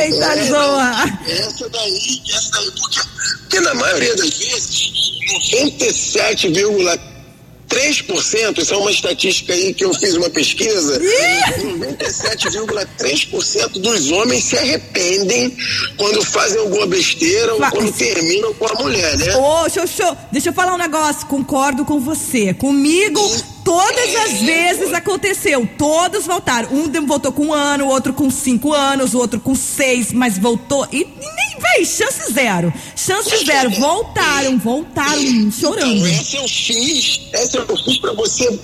Eita, 0.00 0.44
zoa. 0.46 0.92
Essa 1.28 1.68
daí, 1.68 2.22
essa 2.34 2.50
daí, 2.52 2.70
porque, 2.80 3.00
porque 3.40 3.60
na 3.60 3.74
maioria 3.74 4.16
das 4.16 4.38
vezes, 4.38 4.92
97,3%, 7.68 8.58
isso 8.58 8.74
é 8.74 8.76
uma 8.76 8.90
estatística 8.90 9.52
aí 9.52 9.72
que 9.74 9.84
eu 9.84 9.92
fiz 9.94 10.14
uma 10.14 10.30
pesquisa, 10.30 11.00
97,3% 11.00 13.78
dos 13.80 14.10
homens 14.10 14.44
se 14.44 14.56
arrependem 14.56 15.56
quando 15.96 16.24
fazem 16.24 16.60
alguma 16.60 16.86
besteira 16.86 17.54
ou 17.54 17.60
Fa- 17.60 17.70
quando 17.70 17.92
terminam 17.92 18.52
com 18.54 18.66
a 18.66 18.74
mulher, 18.82 19.16
né? 19.18 19.36
Ô, 19.36 19.68
show, 19.68 19.86
show. 19.86 20.16
Deixa 20.32 20.48
eu 20.50 20.52
falar 20.52 20.74
um 20.74 20.78
negócio. 20.78 21.26
Concordo 21.26 21.84
com 21.84 22.00
você. 22.00 22.54
Comigo, 22.54 23.20
todas 23.64 24.14
as 24.16 24.32
vezes 24.40 24.92
aconteceu. 24.92 25.68
Todos 25.78 26.26
voltaram. 26.26 26.68
Um 26.72 26.86
voltou 27.06 27.32
com 27.32 27.46
um 27.46 27.54
ano, 27.54 27.84
o 27.84 27.88
outro 27.88 28.12
com 28.12 28.28
cinco 28.30 28.72
anos, 28.72 29.14
o 29.14 29.18
outro 29.18 29.38
com 29.40 29.54
seis, 29.54 30.12
mas 30.12 30.36
voltou. 30.38 30.86
E, 30.92 31.02
e 31.02 31.04
nem, 31.04 31.45
véi, 31.58 31.84
chance 31.84 32.32
zero. 32.32 32.72
Chance 32.94 33.44
zero. 33.44 33.70
Voltaram, 33.70 34.58
voltaram, 34.58 35.50
chorando. 35.50 36.06
Essa 36.06 36.36
eu 36.36 36.48
fiz, 36.48 37.20
essa 37.32 37.58
eu 37.58 37.76
fiz 37.76 37.98
pra 37.98 38.12
você 38.12 38.58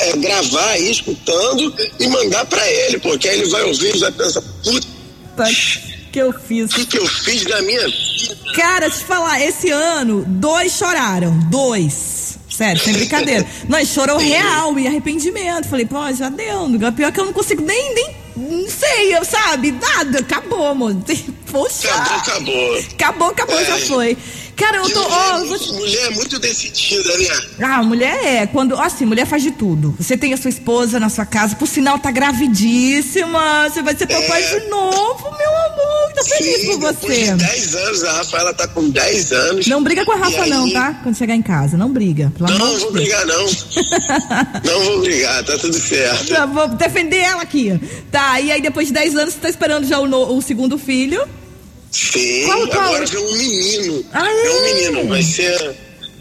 é, 0.00 0.16
gravar 0.16 0.70
aí, 0.70 0.90
escutando 0.90 1.74
e 1.98 2.08
mandar 2.08 2.44
pra 2.46 2.66
ele, 2.70 2.98
porque 2.98 3.28
aí 3.28 3.40
ele 3.40 3.50
vai 3.50 3.62
ouvir 3.62 3.94
e 3.94 3.98
vai 3.98 4.12
pensar, 4.12 4.42
puta, 4.62 4.86
que 6.12 6.18
eu 6.20 6.32
fiz. 6.32 6.70
o 6.70 6.74
que 6.74 6.86
que 6.86 6.98
eu 6.98 7.06
fiz 7.06 7.44
da 7.44 7.60
minha 7.62 7.86
vida? 7.88 8.38
Cara, 8.54 8.80
deixa 8.88 8.96
eu 8.96 9.00
te 9.00 9.04
falar, 9.06 9.40
esse 9.42 9.70
ano, 9.70 10.24
dois 10.26 10.72
choraram. 10.72 11.36
Dois. 11.50 12.38
Sério, 12.48 12.80
sem 12.80 12.92
brincadeira. 12.92 13.44
Nós 13.68 13.88
chorou 13.88 14.16
real 14.16 14.78
e 14.78 14.86
arrependimento. 14.86 15.68
Falei, 15.68 15.86
pô, 15.86 16.12
já 16.12 16.28
deu. 16.28 16.68
Pior 16.92 17.10
que 17.10 17.18
eu 17.18 17.24
não 17.24 17.32
consigo 17.32 17.62
nem, 17.62 17.94
nem 17.94 18.23
não 18.36 18.68
sei, 18.68 19.24
sabe? 19.24 19.72
Nada, 19.72 20.18
acabou, 20.20 20.66
amor. 20.66 20.94
Poxa. 21.50 21.88
Acabou, 21.94 22.18
acabou. 22.18 22.78
Acabou, 22.78 23.28
acabou, 23.28 23.58
É. 23.60 23.64
já 23.64 23.78
foi. 23.86 24.16
Cara, 24.56 24.76
eu 24.78 24.88
tô. 24.90 25.00
ó, 25.02 25.38
é 25.38 25.44
mulher 25.72 26.06
é 26.06 26.10
muito 26.10 26.38
decidida, 26.38 27.18
né? 27.18 27.26
ah, 27.62 27.82
mulher 27.82 28.24
é. 28.24 28.46
Quando, 28.46 28.74
assim, 28.80 29.04
mulher 29.04 29.26
faz 29.26 29.42
de 29.42 29.50
tudo. 29.50 29.94
Você 29.98 30.16
tem 30.16 30.32
a 30.32 30.36
sua 30.36 30.48
esposa 30.50 31.00
na 31.00 31.08
sua 31.08 31.26
casa, 31.26 31.56
por 31.56 31.66
sinal 31.66 31.98
tá 31.98 32.10
gravidíssima. 32.10 33.68
Você 33.68 33.82
vai 33.82 33.96
ser 33.96 34.06
papai 34.06 34.42
É. 34.42 34.60
de 34.60 34.66
novo, 34.68 35.22
meu 35.36 35.50
amor. 35.50 36.12
Tô 36.14 36.24
feliz 36.24 36.56
Sim, 36.60 36.66
por 36.66 36.78
depois 36.92 36.96
você. 37.00 37.24
de 37.32 37.34
10 37.34 37.74
anos, 37.74 38.04
a 38.04 38.12
Rafaela 38.12 38.54
tá 38.54 38.68
com 38.68 38.88
10 38.88 39.32
anos. 39.32 39.66
Não 39.66 39.82
briga 39.82 40.04
com 40.04 40.12
a 40.12 40.16
Rafa, 40.16 40.42
aí- 40.42 40.50
não, 40.50 40.70
tá? 40.72 40.94
Quando 41.02 41.16
chegar 41.16 41.34
em 41.34 41.42
casa. 41.42 41.76
Não 41.76 41.90
briga. 41.92 42.32
Pelo 42.38 42.48
Não, 42.48 42.56
amor 42.66 42.68
vou 42.78 42.92
Deus. 42.92 42.92
brigar, 42.92 43.26
não. 43.26 43.44
não 44.64 44.84
vou 44.84 45.00
brigar, 45.00 45.44
tá 45.44 45.58
tudo 45.58 45.78
certo. 45.78 46.26
Já 46.28 46.46
vou 46.46 46.68
defender 46.68 47.18
ela 47.18 47.42
aqui. 47.42 47.78
Tá, 48.12 48.40
e 48.40 48.52
aí 48.52 48.62
depois 48.62 48.86
de 48.86 48.92
10 48.92 49.16
anos 49.16 49.34
você 49.34 49.40
tá 49.40 49.48
esperando 49.48 49.86
já 49.86 49.98
o, 49.98 50.06
no- 50.06 50.36
o 50.36 50.40
segundo 50.42 50.78
filho. 50.78 51.26
Sim, 51.94 52.44
Qual- 52.46 52.66
qual? 52.68 52.82
agora 52.86 53.06
vem 53.06 53.20
um 53.24 53.32
menino. 53.38 54.04
Ah, 54.12 54.28
é 54.28 54.50
um 54.50 54.64
é? 54.66 54.74
menino, 54.74 55.08
vai 55.08 55.22
ser. 55.22 55.76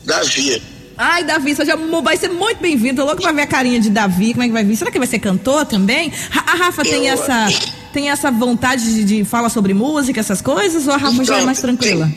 Davi. 0.06 0.62
Ai, 0.96 1.24
Davi, 1.24 1.56
você 1.56 1.66
já 1.66 1.76
vai 1.76 2.16
ser 2.16 2.30
muito 2.30 2.60
bem-vindo. 2.62 2.98
Tô 3.02 3.06
louco 3.08 3.22
pra 3.24 3.32
ver 3.32 3.42
a 3.42 3.48
carinha 3.48 3.80
de 3.80 3.90
Davi, 3.90 4.34
como 4.34 4.44
é 4.44 4.48
que 4.48 4.54
vai 4.54 4.64
vir? 4.64 4.76
Será 4.76 4.92
que 4.92 5.00
vai 5.00 5.08
ser 5.08 5.18
cantor 5.18 5.66
também? 5.66 6.14
A 6.32 6.56
Rafa 6.56 6.84
tem 6.84 7.08
Eu- 7.08 7.14
essa 7.16 7.48
tem 7.92 8.10
essa 8.12 8.30
vontade 8.32 8.84
de, 8.84 9.04
de 9.04 9.24
falar 9.26 9.50
sobre 9.50 9.74
música, 9.74 10.20
essas 10.20 10.42
coisas, 10.42 10.88
ou 10.88 10.94
a 10.94 10.98
Rafa 10.98 11.24
já 11.24 11.34
é 11.34 11.38
Então, 11.38 11.46
mais 11.46 11.60
tranquila? 11.60 12.12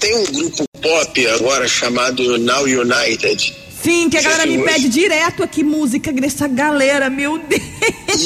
Tem, 0.00 0.10
tem 0.10 0.16
um 0.18 0.32
grupo 0.32 0.64
pop 0.82 1.26
agora 1.28 1.66
chamado 1.68 2.36
Now 2.38 2.64
United. 2.64 3.54
Sim, 3.82 4.10
que 4.10 4.16
a 4.16 4.22
galera 4.22 4.46
me 4.46 4.58
pede 4.64 4.88
direto 4.88 5.42
aqui 5.44 5.62
música 5.62 6.12
dessa 6.12 6.48
galera, 6.48 7.08
meu 7.08 7.38
Deus. 7.38 7.62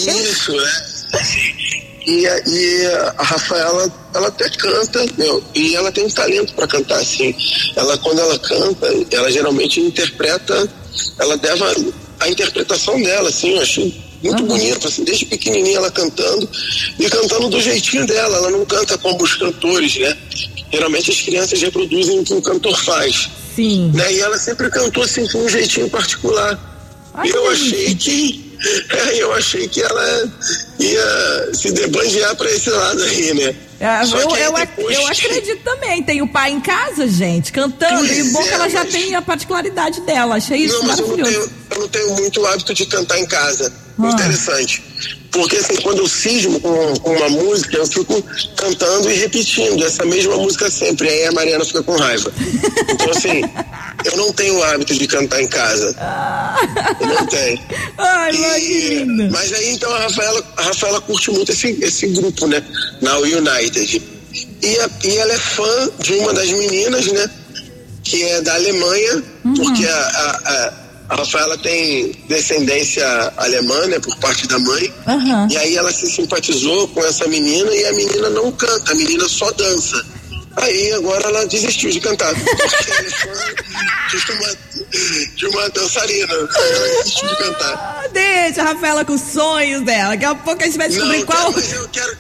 Isso, 0.07 0.53
né? 0.53 0.73
E, 2.07 2.25
e 2.47 2.87
a 3.19 3.23
Rafaela, 3.23 3.89
ela 4.15 4.29
até 4.29 4.49
canta, 4.51 5.05
meu, 5.17 5.43
e 5.55 5.75
ela 5.75 5.91
tem 5.91 6.05
um 6.05 6.11
talento 6.11 6.53
para 6.55 6.67
cantar, 6.67 6.99
assim. 6.99 7.35
Ela, 7.75 7.97
quando 7.99 8.21
ela 8.21 8.39
canta, 8.39 8.89
ela 9.11 9.31
geralmente 9.31 9.81
interpreta, 9.81 10.69
ela 11.19 11.39
leva 11.43 11.75
a 12.21 12.29
interpretação 12.29 13.01
dela, 13.03 13.29
assim, 13.29 13.55
eu 13.55 13.63
achei 13.63 14.03
muito 14.23 14.45
bonito, 14.45 14.87
assim, 14.87 15.03
desde 15.03 15.27
pequenininha 15.27 15.79
ela 15.79 15.91
cantando 15.91 16.49
e 16.99 17.09
cantando 17.09 17.49
do 17.49 17.61
jeitinho 17.61 18.07
dela, 18.07 18.37
ela 18.37 18.51
não 18.51 18.65
canta 18.65 18.97
como 18.99 19.23
os 19.23 19.35
cantores, 19.35 19.97
né? 19.99 20.17
Geralmente 20.73 21.11
as 21.11 21.21
crianças 21.21 21.61
reproduzem 21.61 22.21
o 22.21 22.25
que 22.25 22.33
o 22.33 22.41
cantor 22.41 22.79
faz, 22.85 23.29
Sim. 23.57 23.91
né? 23.93 24.13
E 24.13 24.21
ela 24.21 24.39
sempre 24.39 24.71
cantou 24.71 25.03
assim 25.03 25.27
com 25.29 25.39
um 25.39 25.49
jeitinho 25.49 25.91
particular. 25.91 26.59
Ai, 27.15 27.29
E 27.29 27.31
eu 27.31 27.51
achei 27.51 27.95
que 27.95 28.52
eu 29.19 29.33
achei 29.33 29.69
que 29.69 29.83
ela 29.83 30.31
ia 30.79 31.51
se 31.55 31.73
debandear 31.73 32.35
pra 32.37 32.51
esse 32.51 32.71
lado 32.71 33.03
aí, 33.03 33.35
né? 33.35 33.55
É, 33.81 34.03
eu, 34.05 34.29
que 34.29 34.39
eu, 34.41 34.53
depois- 34.55 34.97
eu 34.97 35.07
acredito 35.09 35.65
também. 35.65 36.03
Tem 36.05 36.23
o 36.23 36.29
pai 36.29 36.53
em 36.53 36.61
casa, 36.61 37.09
gente, 37.09 37.51
cantando. 37.53 37.99
Pois 38.07 38.17
e 38.17 38.31
bom 38.33 38.43
que 38.43 38.49
é, 38.49 38.53
ela 38.53 38.69
já 38.69 38.85
mas- 38.85 38.93
tem 38.93 39.15
a 39.17 39.23
particularidade 39.23 40.01
dela. 40.03 40.37
Achei 40.37 40.59
isso 40.59 40.79
Não, 40.79 40.85
mas 40.85 40.99
eu 41.01 41.09
não, 41.09 41.17
maravilhoso. 41.17 41.49
tenho, 41.49 41.61
eu 41.73 41.81
não 41.81 41.89
tenho 41.89 42.15
muito 42.15 42.47
hábito 42.47 42.73
de 42.75 42.87
cantar 42.87 43.19
em 43.19 43.27
casa. 43.27 43.73
Ah. 43.99 44.09
Interessante. 44.09 44.83
Porque 45.33 45.57
assim, 45.57 45.77
quando 45.77 45.99
eu 46.01 46.07
cismo 46.09 46.61
com, 46.61 46.95
com 46.99 47.17
uma 47.17 47.29
música, 47.31 47.77
eu 47.79 47.87
fico 47.87 48.23
cantando 48.55 49.11
e 49.11 49.15
repetindo 49.15 49.83
essa 49.85 50.05
mesma 50.05 50.37
música 50.37 50.71
sempre. 50.71 51.09
Aí 51.09 51.25
a 51.25 51.33
Mariana 51.33 51.65
fica 51.65 51.83
com 51.83 51.97
raiva. 51.97 52.31
Então, 52.89 53.11
assim, 53.11 53.41
eu 54.05 54.17
não 54.19 54.31
tenho 54.33 54.57
o 54.59 54.63
hábito 54.63 54.93
de 54.95 55.07
cantar 55.07 55.41
em 55.43 55.49
casa. 55.49 55.97
Eu 57.01 57.07
não 57.07 57.27
tenho. 57.27 57.59
Ai, 57.97 58.33
que 58.33 58.93
E- 58.99 59.05
mas 59.31 59.53
aí 59.55 59.73
então 59.73 59.91
a 59.95 60.01
Rafaela, 60.01 60.45
a 60.59 60.63
Rafaela 60.65 61.01
curte 61.01 61.31
muito 61.31 61.51
esse, 61.51 61.79
esse 61.81 62.07
grupo, 62.09 62.47
né? 62.47 62.63
Na 63.01 63.17
United. 63.19 64.03
E, 64.63 64.79
a- 64.81 64.91
e 65.05 65.17
ela 65.17 65.33
é 65.33 65.39
fã 65.39 65.91
de 66.01 66.13
uma 66.15 66.35
das 66.35 66.51
meninas, 66.51 67.07
né? 67.07 67.31
Que 68.05 68.23
é 68.25 68.41
da 68.43 68.55
Alemanha, 68.55 69.23
porque 69.57 69.87
a, 69.87 69.97
a, 69.97 70.31
a- 70.67 70.82
a 71.13 71.17
Rafaela 71.17 71.59
tem 71.59 72.11
descendência 72.27 73.05
alemã, 73.37 73.87
né? 73.87 74.01
Por 74.01 74.17
parte 74.17 74.49
da 74.49 74.59
mãe. 74.59 74.91
Aham. 75.07 75.47
E 75.51 75.59
aí 75.59 75.77
ela 75.77 75.93
se 75.93 76.11
simpatizou 76.11 76.89
com 76.89 77.05
essa 77.05 77.29
menina 77.29 77.71
e 77.71 77.85
a 77.85 77.93
menina 77.93 78.31
não 78.31 78.51
canta, 78.51 78.93
a 78.93 78.95
menina 78.95 79.29
só 79.29 79.51
dança. 79.53 80.03
Aí 80.57 80.93
agora 80.95 81.29
ela 81.29 81.47
desistiu 81.47 81.91
de 81.91 82.01
cantar. 82.01 82.33
De 82.35 84.33
uma, 84.33 84.57
de 85.37 85.47
uma 85.49 85.69
dançarina. 85.71 86.33
Ela 86.33 86.89
desistiu 87.03 87.29
de 87.29 87.37
cantar. 87.37 87.75
Ah, 87.75 88.09
deixa 88.11 88.63
a 88.63 88.65
Rafaela 88.65 89.05
com 89.05 89.13
os 89.13 89.21
sonhos 89.21 89.83
dela. 89.85 90.11
Daqui 90.11 90.25
a 90.25 90.35
pouco 90.35 90.63
a 90.63 90.67
gente 90.67 90.79
vai 90.79 90.89
descobrir 90.89 91.19
Não, 91.19 91.27
qual. 91.27 91.53
mas 91.53 91.73
eu 91.75 91.89
quero, 91.91 92.17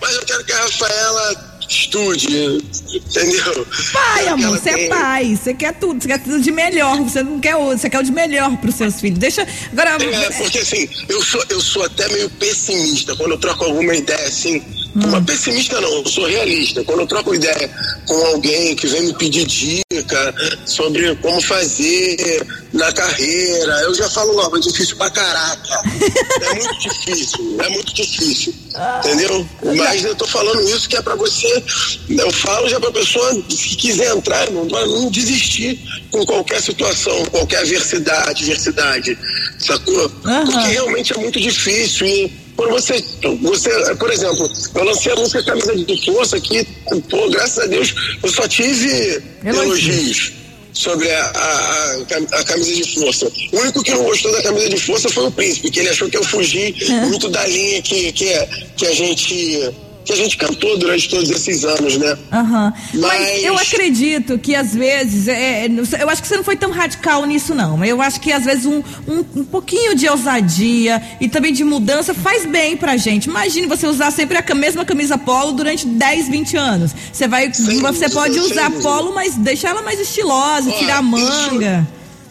mas 0.00 0.14
eu 0.14 0.24
quero 0.24 0.44
que 0.44 0.52
a 0.52 0.58
Rafaela 0.62 1.45
estude, 1.68 2.58
entendeu? 2.94 3.66
Pai, 3.92 4.28
amor, 4.28 4.58
você 4.58 4.70
é 4.70 4.88
pai, 4.88 5.36
você 5.36 5.54
quer 5.54 5.74
tudo, 5.74 6.02
você 6.02 6.08
quer 6.08 6.22
tudo 6.22 6.40
de 6.40 6.50
melhor, 6.50 7.02
você 7.02 7.22
não 7.22 7.40
quer 7.40 7.56
o, 7.56 7.76
você 7.76 7.90
quer 7.90 8.00
o 8.00 8.02
de 8.02 8.12
melhor 8.12 8.56
pros 8.58 8.74
seus 8.74 9.00
filhos. 9.00 9.18
Deixa. 9.18 9.46
Agora. 9.72 9.96
É, 10.02 10.30
porque 10.30 10.58
assim, 10.58 10.88
eu 11.08 11.22
sou, 11.22 11.44
eu 11.48 11.60
sou 11.60 11.84
até 11.84 12.08
meio 12.08 12.30
pessimista 12.30 13.14
quando 13.16 13.32
eu 13.32 13.38
troco 13.38 13.64
alguma 13.64 13.94
ideia 13.94 14.26
assim. 14.26 14.62
Hum. 14.96 15.08
Uma 15.08 15.22
pessimista 15.22 15.78
não, 15.78 15.92
eu 15.92 16.08
sou 16.08 16.26
realista. 16.26 16.82
Quando 16.84 17.00
eu 17.00 17.06
troco 17.06 17.34
ideia 17.34 17.70
com 18.06 18.14
alguém 18.26 18.74
que 18.74 18.86
vem 18.86 19.02
me 19.02 19.14
pedir 19.14 19.46
dica 19.46 20.34
sobre 20.64 21.14
como 21.16 21.40
fazer 21.42 22.46
na 22.72 22.90
carreira, 22.92 23.72
eu 23.82 23.94
já 23.94 24.08
falo 24.08 24.32
logo, 24.32 24.56
é 24.56 24.60
difícil 24.60 24.96
pra 24.96 25.10
caraca. 25.10 25.82
É 26.46 26.54
muito 26.54 26.78
difícil, 26.78 27.56
é 27.58 27.68
muito 27.70 27.94
difícil. 27.94 28.54
Entendeu? 28.98 29.48
Mas 29.76 30.04
eu 30.04 30.14
tô 30.14 30.26
falando 30.26 30.60
isso 30.68 30.88
que 30.88 30.96
é 30.96 31.02
pra 31.02 31.14
você. 31.14 31.64
Eu 32.08 32.30
falo 32.30 32.68
já 32.68 32.78
pra 32.78 32.92
pessoa 32.92 33.34
que 33.42 33.76
quiser 33.76 34.14
entrar, 34.14 34.50
não, 34.50 34.64
não 34.64 35.10
desistir 35.10 35.80
com 36.10 36.24
qualquer 36.24 36.60
situação, 36.62 37.24
qualquer 37.26 37.58
adversidade, 37.60 38.44
adversidade, 38.44 39.18
sacou? 39.58 40.10
Aham. 40.24 40.44
Porque 40.44 40.68
realmente 40.68 41.12
é 41.12 41.16
muito 41.16 41.40
difícil 41.40 42.06
e 42.06 42.45
quando 42.56 42.70
você, 42.70 43.04
você, 43.42 43.94
por 43.96 44.10
exemplo, 44.10 44.50
eu 44.74 44.84
lancei 44.84 45.12
a 45.12 45.16
música 45.16 45.42
Camisa 45.44 45.74
de 45.76 46.04
Força 46.06 46.40
que, 46.40 46.64
pô, 47.10 47.28
graças 47.30 47.64
a 47.64 47.66
Deus, 47.66 47.94
eu 48.22 48.28
só 48.30 48.48
tive 48.48 49.22
Elogios. 49.44 49.64
elogios 49.66 50.32
sobre 50.72 51.10
a, 51.10 51.24
a, 51.24 51.92
a 51.92 52.04
cam- 52.04 52.26
a 52.32 52.44
camisa 52.44 52.74
de 52.74 52.94
força. 53.00 53.32
O 53.52 53.58
único 53.60 53.82
que 53.82 53.90
não 53.92 54.04
gostou 54.04 54.30
da 54.32 54.42
camisa 54.42 54.68
de 54.68 54.76
força 54.78 55.08
foi 55.08 55.24
o 55.26 55.30
príncipe, 55.30 55.70
que 55.70 55.80
ele 55.80 55.88
achou 55.88 56.08
que 56.10 56.16
eu 56.18 56.24
fugi 56.24 56.74
muito 57.08 57.28
da 57.30 57.46
linha 57.46 57.80
que, 57.80 58.12
que, 58.12 58.28
é- 58.28 58.46
que 58.76 58.86
a 58.86 58.92
gente 58.94 59.70
que 60.06 60.12
a 60.12 60.16
gente 60.16 60.36
cantou 60.36 60.78
durante 60.78 61.08
todos 61.08 61.28
esses 61.30 61.64
anos, 61.64 61.98
né? 61.98 62.16
Aham. 62.32 62.72
Mas... 62.94 63.02
Mas- 63.02 63.42
eu 63.42 63.58
acredito 63.58 64.38
que 64.38 64.54
às 64.54 64.72
vezes, 64.72 65.26
é, 65.26 65.66
sei, 65.84 66.02
eu 66.02 66.08
acho 66.08 66.22
que 66.22 66.28
você 66.28 66.36
não 66.36 66.44
foi 66.44 66.56
tão 66.56 66.70
radical 66.70 67.26
nisso 67.26 67.54
não, 67.54 67.76
mas 67.76 67.90
eu 67.90 68.00
acho 68.00 68.20
que 68.20 68.30
às 68.32 68.44
vezes 68.44 68.66
um, 68.66 68.82
um, 69.08 69.24
um 69.34 69.44
pouquinho 69.44 69.96
de 69.96 70.08
ousadia 70.08 71.02
e 71.20 71.28
também 71.28 71.52
de 71.52 71.64
mudança 71.64 72.14
faz 72.14 72.46
bem 72.46 72.76
pra 72.76 72.96
gente. 72.96 73.24
Imagine 73.26 73.66
você 73.66 73.86
usar 73.86 74.12
sempre 74.12 74.38
a 74.38 74.54
mesma 74.54 74.84
camisa 74.84 75.18
polo 75.18 75.52
durante 75.52 75.86
10, 75.86 76.28
20 76.28 76.56
anos. 76.56 76.92
Você 77.12 77.26
vai, 77.26 77.52
Sem 77.52 77.80
você 77.80 78.08
dúvida, 78.08 78.10
pode 78.10 78.38
usar 78.38 78.70
polo, 78.70 79.12
mas 79.12 79.34
deixar 79.34 79.70
ela 79.70 79.82
mais 79.82 79.98
estilosa, 79.98 80.70
Ó, 80.70 80.78
tirar 80.78 80.98
a 80.98 81.02
manga. 81.02 81.86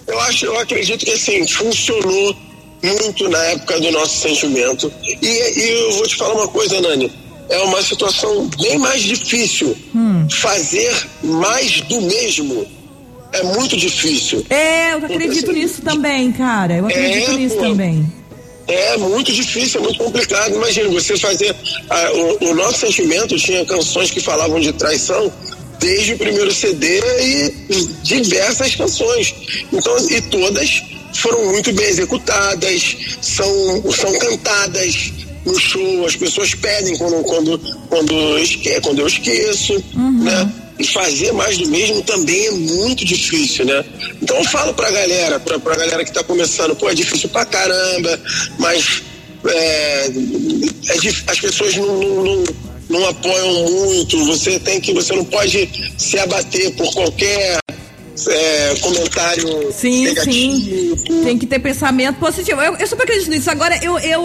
Eu 0.07 0.19
acho, 0.21 0.45
eu 0.45 0.57
acredito 0.59 1.03
que 1.03 1.11
assim, 1.11 1.45
funcionou 1.45 2.35
muito 2.81 3.27
na 3.27 3.39
época 3.45 3.81
do 3.81 3.91
nosso 3.91 4.17
sentimento. 4.19 4.91
E, 5.03 5.27
e 5.27 5.69
eu 5.71 5.91
vou 5.93 6.07
te 6.07 6.15
falar 6.15 6.35
uma 6.35 6.47
coisa, 6.47 6.79
Nani. 6.79 7.24
É 7.49 7.60
uma 7.60 7.81
situação 7.81 8.47
bem 8.60 8.77
mais 8.77 9.01
difícil. 9.01 9.75
Fazer 10.31 10.93
mais 11.23 11.81
do 11.81 12.01
mesmo 12.01 12.65
é 13.31 13.43
muito 13.43 13.75
difícil. 13.77 14.45
É, 14.49 14.93
eu 14.93 14.97
acredito 14.99 15.51
nisso 15.51 15.81
também, 15.81 16.31
cara. 16.31 16.77
Eu 16.77 16.86
acredito 16.88 17.31
É, 17.31 17.36
nisso 17.36 17.55
pô. 17.55 17.62
também. 17.62 18.12
É 18.67 18.97
muito 18.97 19.31
difícil, 19.31 19.79
é 19.79 19.84
muito 19.84 19.99
complicado. 19.99 20.55
Imagina, 20.55 20.89
você 20.89 21.15
fazer. 21.17 21.55
ah, 21.89 22.12
o, 22.41 22.49
o 22.49 22.55
nosso 22.55 22.79
sentimento 22.79 23.36
tinha 23.38 23.63
canções 23.65 24.10
que 24.10 24.19
falavam 24.19 24.60
de 24.60 24.73
traição 24.73 25.31
desde 25.79 26.13
o 26.13 26.17
primeiro 26.17 26.51
CD 26.51 26.99
e 27.21 27.53
diversas 28.01 28.73
canções. 28.75 29.36
Então, 29.71 29.95
e 30.10 30.19
todas 30.21 30.81
foram 31.13 31.45
muito 31.51 31.71
bem 31.73 31.86
executadas, 31.86 32.97
são, 33.21 33.84
são 33.91 34.17
cantadas 34.17 35.12
no 35.45 35.60
show, 35.60 36.05
as 36.05 36.15
pessoas 36.15 36.55
pedem 36.55 36.97
quando, 36.97 37.23
quando, 37.23 37.60
quando, 37.89 38.38
esque, 38.39 38.81
quando 38.81 38.99
eu 38.99 39.08
esqueço, 39.08 39.73
né? 40.23 40.51
E 40.77 40.84
fazer 40.86 41.31
mais 41.31 41.58
do 41.58 41.67
mesmo 41.69 42.01
também 42.01 42.47
é 42.47 42.51
muito 42.51 43.05
difícil, 43.05 43.65
né? 43.65 43.86
Então 44.21 44.36
eu 44.38 44.43
falo 44.45 44.73
pra 44.73 44.91
galera, 44.91 45.39
pra, 45.39 45.58
pra 45.60 45.75
galera 45.75 46.03
que 46.03 46.12
tá 46.12 46.23
começando, 46.23 46.75
pô, 46.75 46.89
é 46.89 46.93
difícil 46.93 47.29
pra 47.29 47.45
caramba, 47.45 48.19
mas 48.60 49.03
é, 49.47 50.08
é 50.08 50.93
as 51.27 51.39
pessoas 51.39 51.75
não, 51.77 51.97
não, 51.97 52.23
não, 52.23 52.43
não 52.89 53.08
apoiam 53.08 53.71
muito, 53.71 54.25
você 54.25 54.60
tem 54.60 54.81
que, 54.81 54.93
você 54.93 55.13
não 55.13 55.23
pode 55.23 55.69
se 55.97 56.19
abater 56.19 56.75
por 56.75 56.93
qualquer 56.93 57.58
é, 58.28 58.75
comentário 58.82 59.71
Sim, 59.73 60.06
negativo. 60.06 60.97
sim. 60.97 61.23
Tem 61.23 61.38
que 61.38 61.45
ter 61.45 61.60
pensamento 61.60 62.17
positivo. 62.17 62.62
Eu, 62.62 62.75
eu 62.75 62.88
super 62.88 63.04
acredito 63.04 63.30
nisso. 63.30 63.49
Agora, 63.49 63.78
eu, 63.84 63.97
eu 63.99 64.21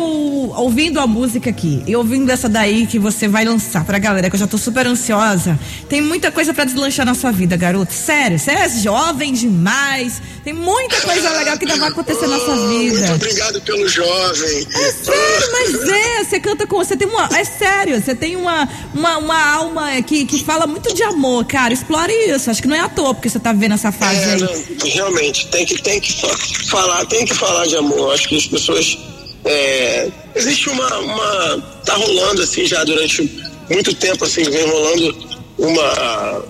ouvindo 0.57 1.01
a 1.01 1.07
música 1.07 1.51
aqui, 1.51 1.83
e 1.87 1.97
ouvindo 1.97 2.31
essa 2.31 2.49
daí 2.49 2.87
que 2.87 2.99
você 2.99 3.27
vai 3.27 3.45
lançar 3.45 3.85
pra 3.85 3.99
galera, 3.99 4.29
que 4.31 4.37
eu 4.37 4.41
já 4.41 4.47
tô 4.47 4.59
super 4.59 4.87
ansiosa, 4.87 5.59
tem 5.89 6.01
muita 6.01 6.31
coisa 6.31 6.53
pra 6.55 6.65
deslanchar 6.65 7.05
na 7.07 7.15
sua 7.15 7.33
vida, 7.33 7.57
garoto. 7.57 7.93
Sério, 7.93 8.39
você 8.39 8.51
é 8.53 8.69
jovem 8.69 9.33
demais. 9.33 10.21
Tem 10.45 10.53
muita 10.53 11.01
coisa 11.01 11.31
legal 11.31 11.59
que 11.59 11.67
vai 11.67 11.89
acontecer 11.89 12.27
na 12.27 12.39
sua 12.39 12.51
Oh, 12.61 12.73
Muito 12.73 12.95
vida. 12.95 13.15
obrigado 13.15 13.61
pelo 13.63 13.89
jovem. 13.89 14.67
É 14.75 14.93
sério, 14.93 15.53
mas 15.53 15.89
é, 15.89 16.25
você 16.25 16.41
canta 16.41 16.67
com. 16.67 16.77
Você 16.79 16.97
tem 16.97 17.09
uma. 17.09 17.29
É 17.37 17.45
sério, 17.45 18.01
você 18.01 18.15
tem 18.15 18.37
uma, 18.37 18.69
uma, 18.95 19.19
uma 19.19 19.53
alma 19.55 20.03
que, 20.03 20.25
que 20.27 20.43
fala 20.45 20.67
muito 20.67 20.93
de 20.95 21.03
amor, 21.03 21.45
cara. 21.47 21.73
Explore 21.73 22.13
isso. 22.13 22.51
Acho 22.51 22.61
que 22.61 22.69
não 22.69 22.77
é 22.77 22.81
à 22.81 22.89
toa 22.89 23.15
porque 23.15 23.29
você 23.29 23.39
tá 23.39 23.53
vivendo 23.53 23.73
essa 23.81 23.93
fase 23.93 24.21
É, 24.21 24.33
aí. 24.35 24.41
não, 24.41 24.65
realmente, 24.91 25.47
tem 25.49 25.65
que, 25.67 25.81
tem 25.83 26.01
que 26.01 26.13
fa- 26.21 26.37
falar, 26.69 27.05
tem 27.07 27.25
que 27.25 27.35
falar 27.35 27.67
de 27.67 27.77
amor. 27.77 28.13
Acho 28.15 28.29
que 28.29 28.37
as 28.37 28.47
pessoas. 28.47 28.99
é, 29.45 30.09
existe 30.35 30.69
uma, 30.69 30.99
uma. 30.99 31.63
Tá 31.85 31.95
rolando 31.95 32.43
assim 32.43 32.67
já 32.67 32.85
durante 32.85 33.23
muito 33.71 33.95
tempo, 33.95 34.25
assim, 34.25 34.43
vem 34.43 34.67
rolando 34.69 35.17
uma. 35.59 36.45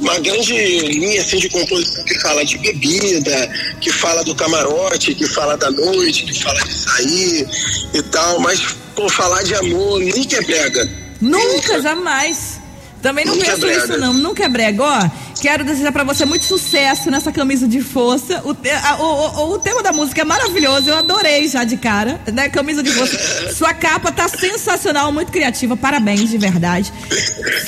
uma 0.00 0.18
grande 0.18 0.52
linha 0.54 1.20
assim, 1.20 1.38
de 1.38 1.48
composição 1.48 2.04
que 2.04 2.18
fala 2.20 2.44
de 2.44 2.58
bebida, 2.58 3.50
que 3.80 3.90
fala 3.90 4.22
do 4.24 4.34
camarote, 4.34 5.14
que 5.14 5.26
fala 5.26 5.56
da 5.56 5.70
noite, 5.70 6.24
que 6.24 6.42
fala 6.42 6.60
de 6.60 6.72
sair 6.74 7.48
e 7.94 8.02
tal, 8.04 8.38
mas 8.40 8.60
pô, 8.94 9.08
falar 9.08 9.42
de 9.42 9.54
amor 9.54 10.00
nunca 10.00 10.36
é 10.36 10.40
brega. 10.42 10.90
Nunca, 11.20 11.46
nunca. 11.48 11.82
jamais. 11.82 12.60
Também 13.02 13.24
não 13.24 13.34
Nunca 13.34 13.46
é 13.46 13.54
penso 13.54 13.66
isso, 13.66 13.86
brega. 13.86 13.96
não. 13.98 14.12
Nunca 14.12 14.44
é 14.44 14.48
brega. 14.48 14.82
Ó, 14.82 15.10
quero 15.40 15.64
desejar 15.64 15.92
pra 15.92 16.04
você 16.04 16.24
muito 16.24 16.44
sucesso 16.44 17.10
nessa 17.10 17.32
camisa 17.32 17.66
de 17.66 17.80
força. 17.80 18.40
O, 18.44 18.54
te- 18.54 18.70
a- 18.70 18.96
o, 19.00 19.04
o- 19.04 19.52
o 19.54 19.58
tema 19.58 19.82
da 19.82 19.92
música 19.92 20.20
é 20.20 20.24
maravilhoso. 20.24 20.88
Eu 20.90 20.96
adorei 20.96 21.48
já 21.48 21.64
de 21.64 21.76
cara. 21.76 22.20
Né? 22.32 22.48
Camisa 22.48 22.82
de 22.82 22.90
força. 22.92 23.52
Sua 23.54 23.72
capa 23.74 24.12
tá 24.12 24.28
sensacional, 24.28 25.10
muito 25.12 25.32
criativa. 25.32 25.76
Parabéns, 25.76 26.28
de 26.30 26.38
verdade. 26.38 26.92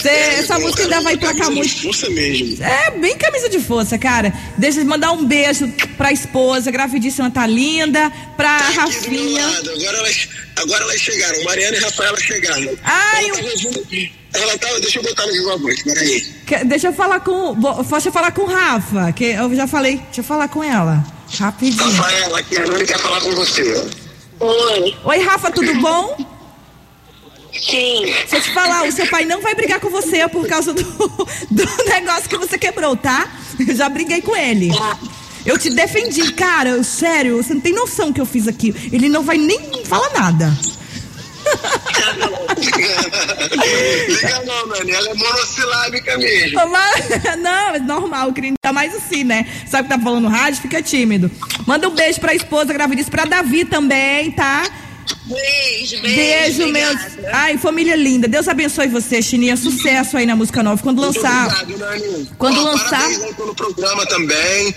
Cê- 0.00 0.08
essa 0.38 0.58
música 0.58 0.82
ainda 0.84 1.00
vai 1.00 1.16
placar 1.16 1.46
Camisa 1.46 1.62
de 1.68 1.68
muito. 1.74 1.82
Força 1.82 2.10
mesmo. 2.10 2.62
É, 2.62 2.90
bem 2.92 3.16
camisa 3.16 3.48
de 3.48 3.58
força, 3.60 3.98
cara. 3.98 4.32
Deixa 4.58 4.80
eu 4.80 4.84
mandar 4.84 5.12
um 5.12 5.24
beijo 5.24 5.66
pra 5.96 6.12
esposa, 6.12 6.70
gravidíssima, 6.70 7.30
tá 7.30 7.46
linda. 7.46 8.10
Pra 8.36 8.58
Tá 8.58 8.64
Rafinha. 8.82 9.46
Agora 9.46 9.98
elas, 9.98 10.28
agora 10.56 10.84
elas 10.84 11.00
chegaram. 11.00 11.42
Mariana 11.44 11.76
e 11.76 11.80
Rafaela 11.80 12.20
chegaram. 12.20 12.78
Ai, 12.84 13.28
ela 13.28 13.38
eu- 13.38 13.44
tava 13.44 13.56
junto- 13.56 13.86
ela 14.34 14.58
tava, 14.58 14.80
deixa 14.80 14.98
eu 14.98 15.02
botar 15.02 15.26
no 15.26 15.32
viva 15.32 15.56
voz, 15.58 15.82
peraí. 15.82 16.20
Que- 16.46 16.64
Deixa 16.64 16.88
eu 16.88 16.92
falar 16.92 17.20
com. 17.20 17.54
Deixa 17.90 18.08
eu 18.08 18.12
falar 18.12 18.32
com 18.32 18.42
o 18.42 18.46
Rafa, 18.46 19.12
que 19.12 19.24
eu 19.24 19.54
já 19.54 19.66
falei. 19.66 19.96
Deixa 19.98 20.20
eu 20.20 20.24
falar 20.24 20.48
com 20.48 20.62
ela. 20.64 21.04
Rapidinho. 21.38 21.90
Rafaela, 21.92 22.38
aqui 22.38 22.56
a 22.58 22.66
Nani 22.66 22.84
quer 22.86 22.98
falar 22.98 23.20
com 23.20 23.30
você. 23.32 23.62
Oi, 24.40 24.96
Oi, 25.04 25.18
Rafa, 25.20 25.50
tudo 25.50 25.74
bom? 25.80 26.16
sim. 27.52 28.02
Deixa 28.04 28.36
eu 28.36 28.42
te 28.42 28.50
falar, 28.54 28.84
o 28.88 28.92
seu 28.92 29.06
pai 29.08 29.24
não 29.24 29.40
vai 29.40 29.54
brigar 29.54 29.78
com 29.80 29.88
você 29.90 30.26
por 30.28 30.46
causa 30.48 30.72
do, 30.72 30.82
do 31.50 31.84
negócio 31.86 32.28
que 32.28 32.36
você 32.38 32.58
quebrou, 32.58 32.96
tá? 32.96 33.30
Eu 33.58 33.74
já 33.76 33.88
briguei 33.88 34.20
com 34.22 34.34
ele. 34.36 34.70
Eu 35.44 35.58
te 35.58 35.70
defendi, 35.70 36.32
cara, 36.32 36.70
eu- 36.70 36.84
sério, 36.84 37.36
você 37.42 37.54
não 37.54 37.60
tem 37.60 37.72
noção 37.74 38.12
que 38.12 38.20
eu 38.20 38.26
fiz 38.26 38.46
aqui. 38.46 38.74
Ele 38.92 39.08
não 39.08 39.22
vai 39.22 39.36
nem 39.38 39.84
falar 39.84 40.10
nada. 40.12 40.52
Liga 44.08 44.42
não, 44.46 44.66
Nani, 44.68 44.90
ela 44.92 45.10
é 45.10 45.14
monossilábica 45.14 46.16
mesmo. 46.18 46.58
Não, 47.42 47.74
é 47.74 47.78
normal, 47.80 48.32
queria 48.32 48.50
ainda 48.50 48.72
mais 48.72 48.94
assim, 48.94 49.24
né? 49.24 49.46
Sabe 49.68 49.88
que 49.88 49.94
tá 49.94 50.00
falando 50.00 50.24
no 50.24 50.28
rádio? 50.28 50.60
Fica 50.62 50.80
tímido. 50.82 51.30
Manda 51.66 51.88
um 51.88 51.94
beijo 51.94 52.20
pra 52.20 52.34
esposa 52.34 52.72
gravidíssima, 52.72 53.10
pra 53.10 53.24
Davi 53.24 53.64
também, 53.64 54.30
tá? 54.30 54.62
Beijo, 55.26 56.00
beijo. 56.02 56.16
Beijo, 56.16 56.66
meu. 56.68 56.90
Ai, 57.32 57.56
família 57.58 57.96
linda. 57.96 58.26
Deus 58.28 58.48
abençoe 58.48 58.88
você, 58.88 59.20
Chininha. 59.22 59.56
Sucesso 59.56 60.16
aí 60.16 60.26
na 60.26 60.36
música 60.36 60.62
nova. 60.62 60.82
Quando 60.82 61.00
lançar. 61.00 61.46
obrigado, 61.62 61.78
Nani. 61.78 62.30
Quando 62.38 62.60
Ó, 62.60 62.64
lançar- 62.64 62.90
Parabéns 63.02 63.22
aí 63.22 63.34
pelo 63.34 63.54
programa 63.54 64.06
também, 64.06 64.74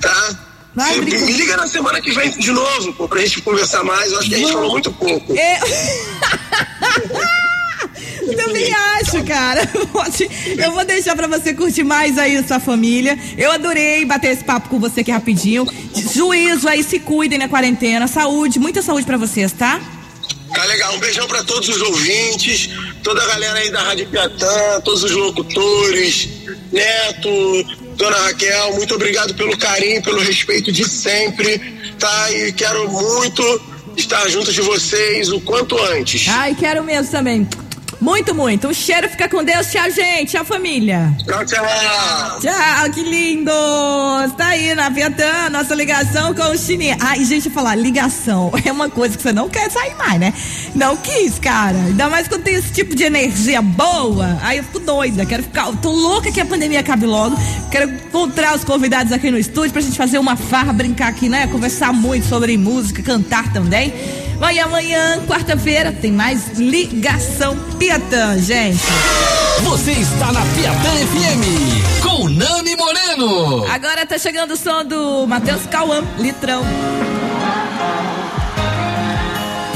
tá? 0.00 0.38
Vai, 0.74 0.96
me 0.98 1.10
liga 1.10 1.56
na 1.56 1.68
semana 1.68 2.00
que 2.00 2.10
vem 2.10 2.30
de 2.32 2.50
novo, 2.50 2.92
pô, 2.94 3.06
pra 3.08 3.20
gente 3.20 3.40
conversar 3.42 3.84
mais. 3.84 4.10
Eu 4.10 4.18
acho 4.18 4.28
que 4.28 4.34
a 4.34 4.38
gente 4.38 4.52
falou 4.52 4.72
muito 4.72 4.92
pouco. 4.92 5.32
Eu 5.32 5.38
também 8.34 8.72
acho, 8.72 9.24
cara. 9.24 9.62
Eu 10.58 10.72
vou 10.72 10.84
deixar 10.84 11.16
pra 11.16 11.26
você 11.26 11.54
curtir 11.54 11.84
mais 11.84 12.18
aí 12.18 12.36
a 12.36 12.44
sua 12.44 12.60
família. 12.60 13.18
Eu 13.36 13.50
adorei 13.50 14.04
bater 14.04 14.32
esse 14.32 14.44
papo 14.44 14.68
com 14.68 14.78
você 14.78 15.00
aqui 15.00 15.10
rapidinho. 15.10 15.66
Juízo 16.12 16.68
aí, 16.68 16.82
se 16.82 16.98
cuidem 16.98 17.38
na 17.38 17.48
quarentena. 17.48 18.06
Saúde, 18.06 18.58
muita 18.58 18.82
saúde 18.82 19.06
pra 19.06 19.16
vocês, 19.16 19.52
tá? 19.52 19.80
Tá 20.54 20.64
legal, 20.66 20.94
um 20.94 20.98
beijão 21.00 21.26
pra 21.26 21.42
todos 21.42 21.68
os 21.68 21.80
ouvintes, 21.80 22.70
toda 23.02 23.20
a 23.22 23.26
galera 23.26 23.58
aí 23.58 23.70
da 23.70 23.82
Rádio 23.82 24.06
Piatã, 24.06 24.80
todos 24.84 25.02
os 25.02 25.10
locutores, 25.10 26.28
Neto, 26.70 27.64
Dona 27.96 28.16
Raquel, 28.18 28.74
muito 28.74 28.94
obrigado 28.94 29.34
pelo 29.34 29.56
carinho, 29.56 30.00
pelo 30.00 30.20
respeito 30.20 30.70
de 30.70 30.88
sempre, 30.88 31.58
tá? 31.98 32.30
E 32.30 32.52
quero 32.52 32.88
muito 32.88 33.62
estar 33.96 34.28
junto 34.28 34.52
de 34.52 34.60
vocês 34.60 35.30
o 35.30 35.40
quanto 35.40 35.76
antes. 35.82 36.26
Ai, 36.28 36.54
quero 36.54 36.84
mesmo 36.84 37.10
também. 37.10 37.48
Muito, 38.00 38.34
muito. 38.34 38.68
Um 38.68 38.74
cheiro, 38.74 39.08
fica 39.08 39.28
com 39.28 39.42
Deus. 39.42 39.70
Tchau, 39.70 39.90
gente. 39.90 40.32
Tchau, 40.32 40.44
família. 40.44 41.14
Tchau, 41.24 41.44
tchau! 41.44 41.64
Tchau, 42.40 42.90
que 42.92 43.02
lindo! 43.02 43.50
Está 44.26 44.48
aí 44.48 44.74
na 44.74 44.88
Vietnã, 44.88 45.48
nossa 45.50 45.74
ligação 45.74 46.34
com 46.34 46.42
o 46.42 46.58
Chininha. 46.58 46.96
Ai, 47.00 47.24
gente, 47.24 47.50
falar, 47.50 47.74
ligação 47.74 48.52
é 48.64 48.72
uma 48.72 48.88
coisa 48.88 49.16
que 49.16 49.22
você 49.22 49.32
não 49.32 49.48
quer 49.48 49.70
sair 49.70 49.94
mais, 49.96 50.18
né? 50.18 50.34
Não 50.74 50.96
quis, 50.96 51.38
cara. 51.38 51.76
Ainda 51.76 52.08
mais 52.08 52.28
quando 52.28 52.42
tem 52.42 52.54
esse 52.54 52.72
tipo 52.72 52.94
de 52.94 53.04
energia 53.04 53.62
boa. 53.62 54.38
Aí 54.42 54.58
eu 54.58 54.64
fico 54.64 54.80
doida, 54.80 55.24
quero 55.24 55.42
ficar. 55.42 55.70
Tô 55.76 55.90
louca 55.90 56.32
que 56.32 56.40
a 56.40 56.46
pandemia 56.46 56.80
acabe 56.80 57.06
logo. 57.06 57.36
Quero 57.70 57.90
encontrar 57.90 58.54
os 58.54 58.64
convidados 58.64 59.12
aqui 59.12 59.30
no 59.30 59.38
estúdio 59.38 59.72
pra 59.72 59.82
gente 59.82 59.96
fazer 59.96 60.18
uma 60.18 60.36
farra, 60.36 60.72
brincar 60.72 61.08
aqui, 61.08 61.28
né? 61.28 61.46
Conversar 61.46 61.92
muito 61.92 62.26
sobre 62.26 62.56
música, 62.56 63.02
cantar 63.02 63.52
também. 63.52 63.92
Vai 64.44 64.58
amanhã, 64.58 65.24
quarta-feira, 65.26 65.90
tem 65.90 66.12
mais 66.12 66.58
ligação 66.58 67.56
Piatã, 67.78 68.38
gente. 68.38 68.84
Você 69.62 69.92
está 69.92 70.30
na 70.32 70.42
Piatã 70.54 70.90
FM 71.06 72.02
com 72.02 72.28
Nani 72.28 72.76
Moreno. 72.76 73.64
Agora 73.64 74.04
tá 74.04 74.18
chegando 74.18 74.50
o 74.50 74.56
som 74.58 74.84
do 74.84 75.26
Matheus 75.26 75.64
Cauã, 75.64 76.02
litrão. 76.18 76.62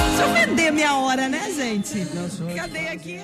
Deixa 0.07 0.23
eu 0.23 0.35
vender 0.35 0.71
minha 0.71 0.97
hora, 0.97 1.31
né, 1.31 1.51
gente? 1.57 2.07
Cadê 2.55 2.89
aqui? 2.89 3.23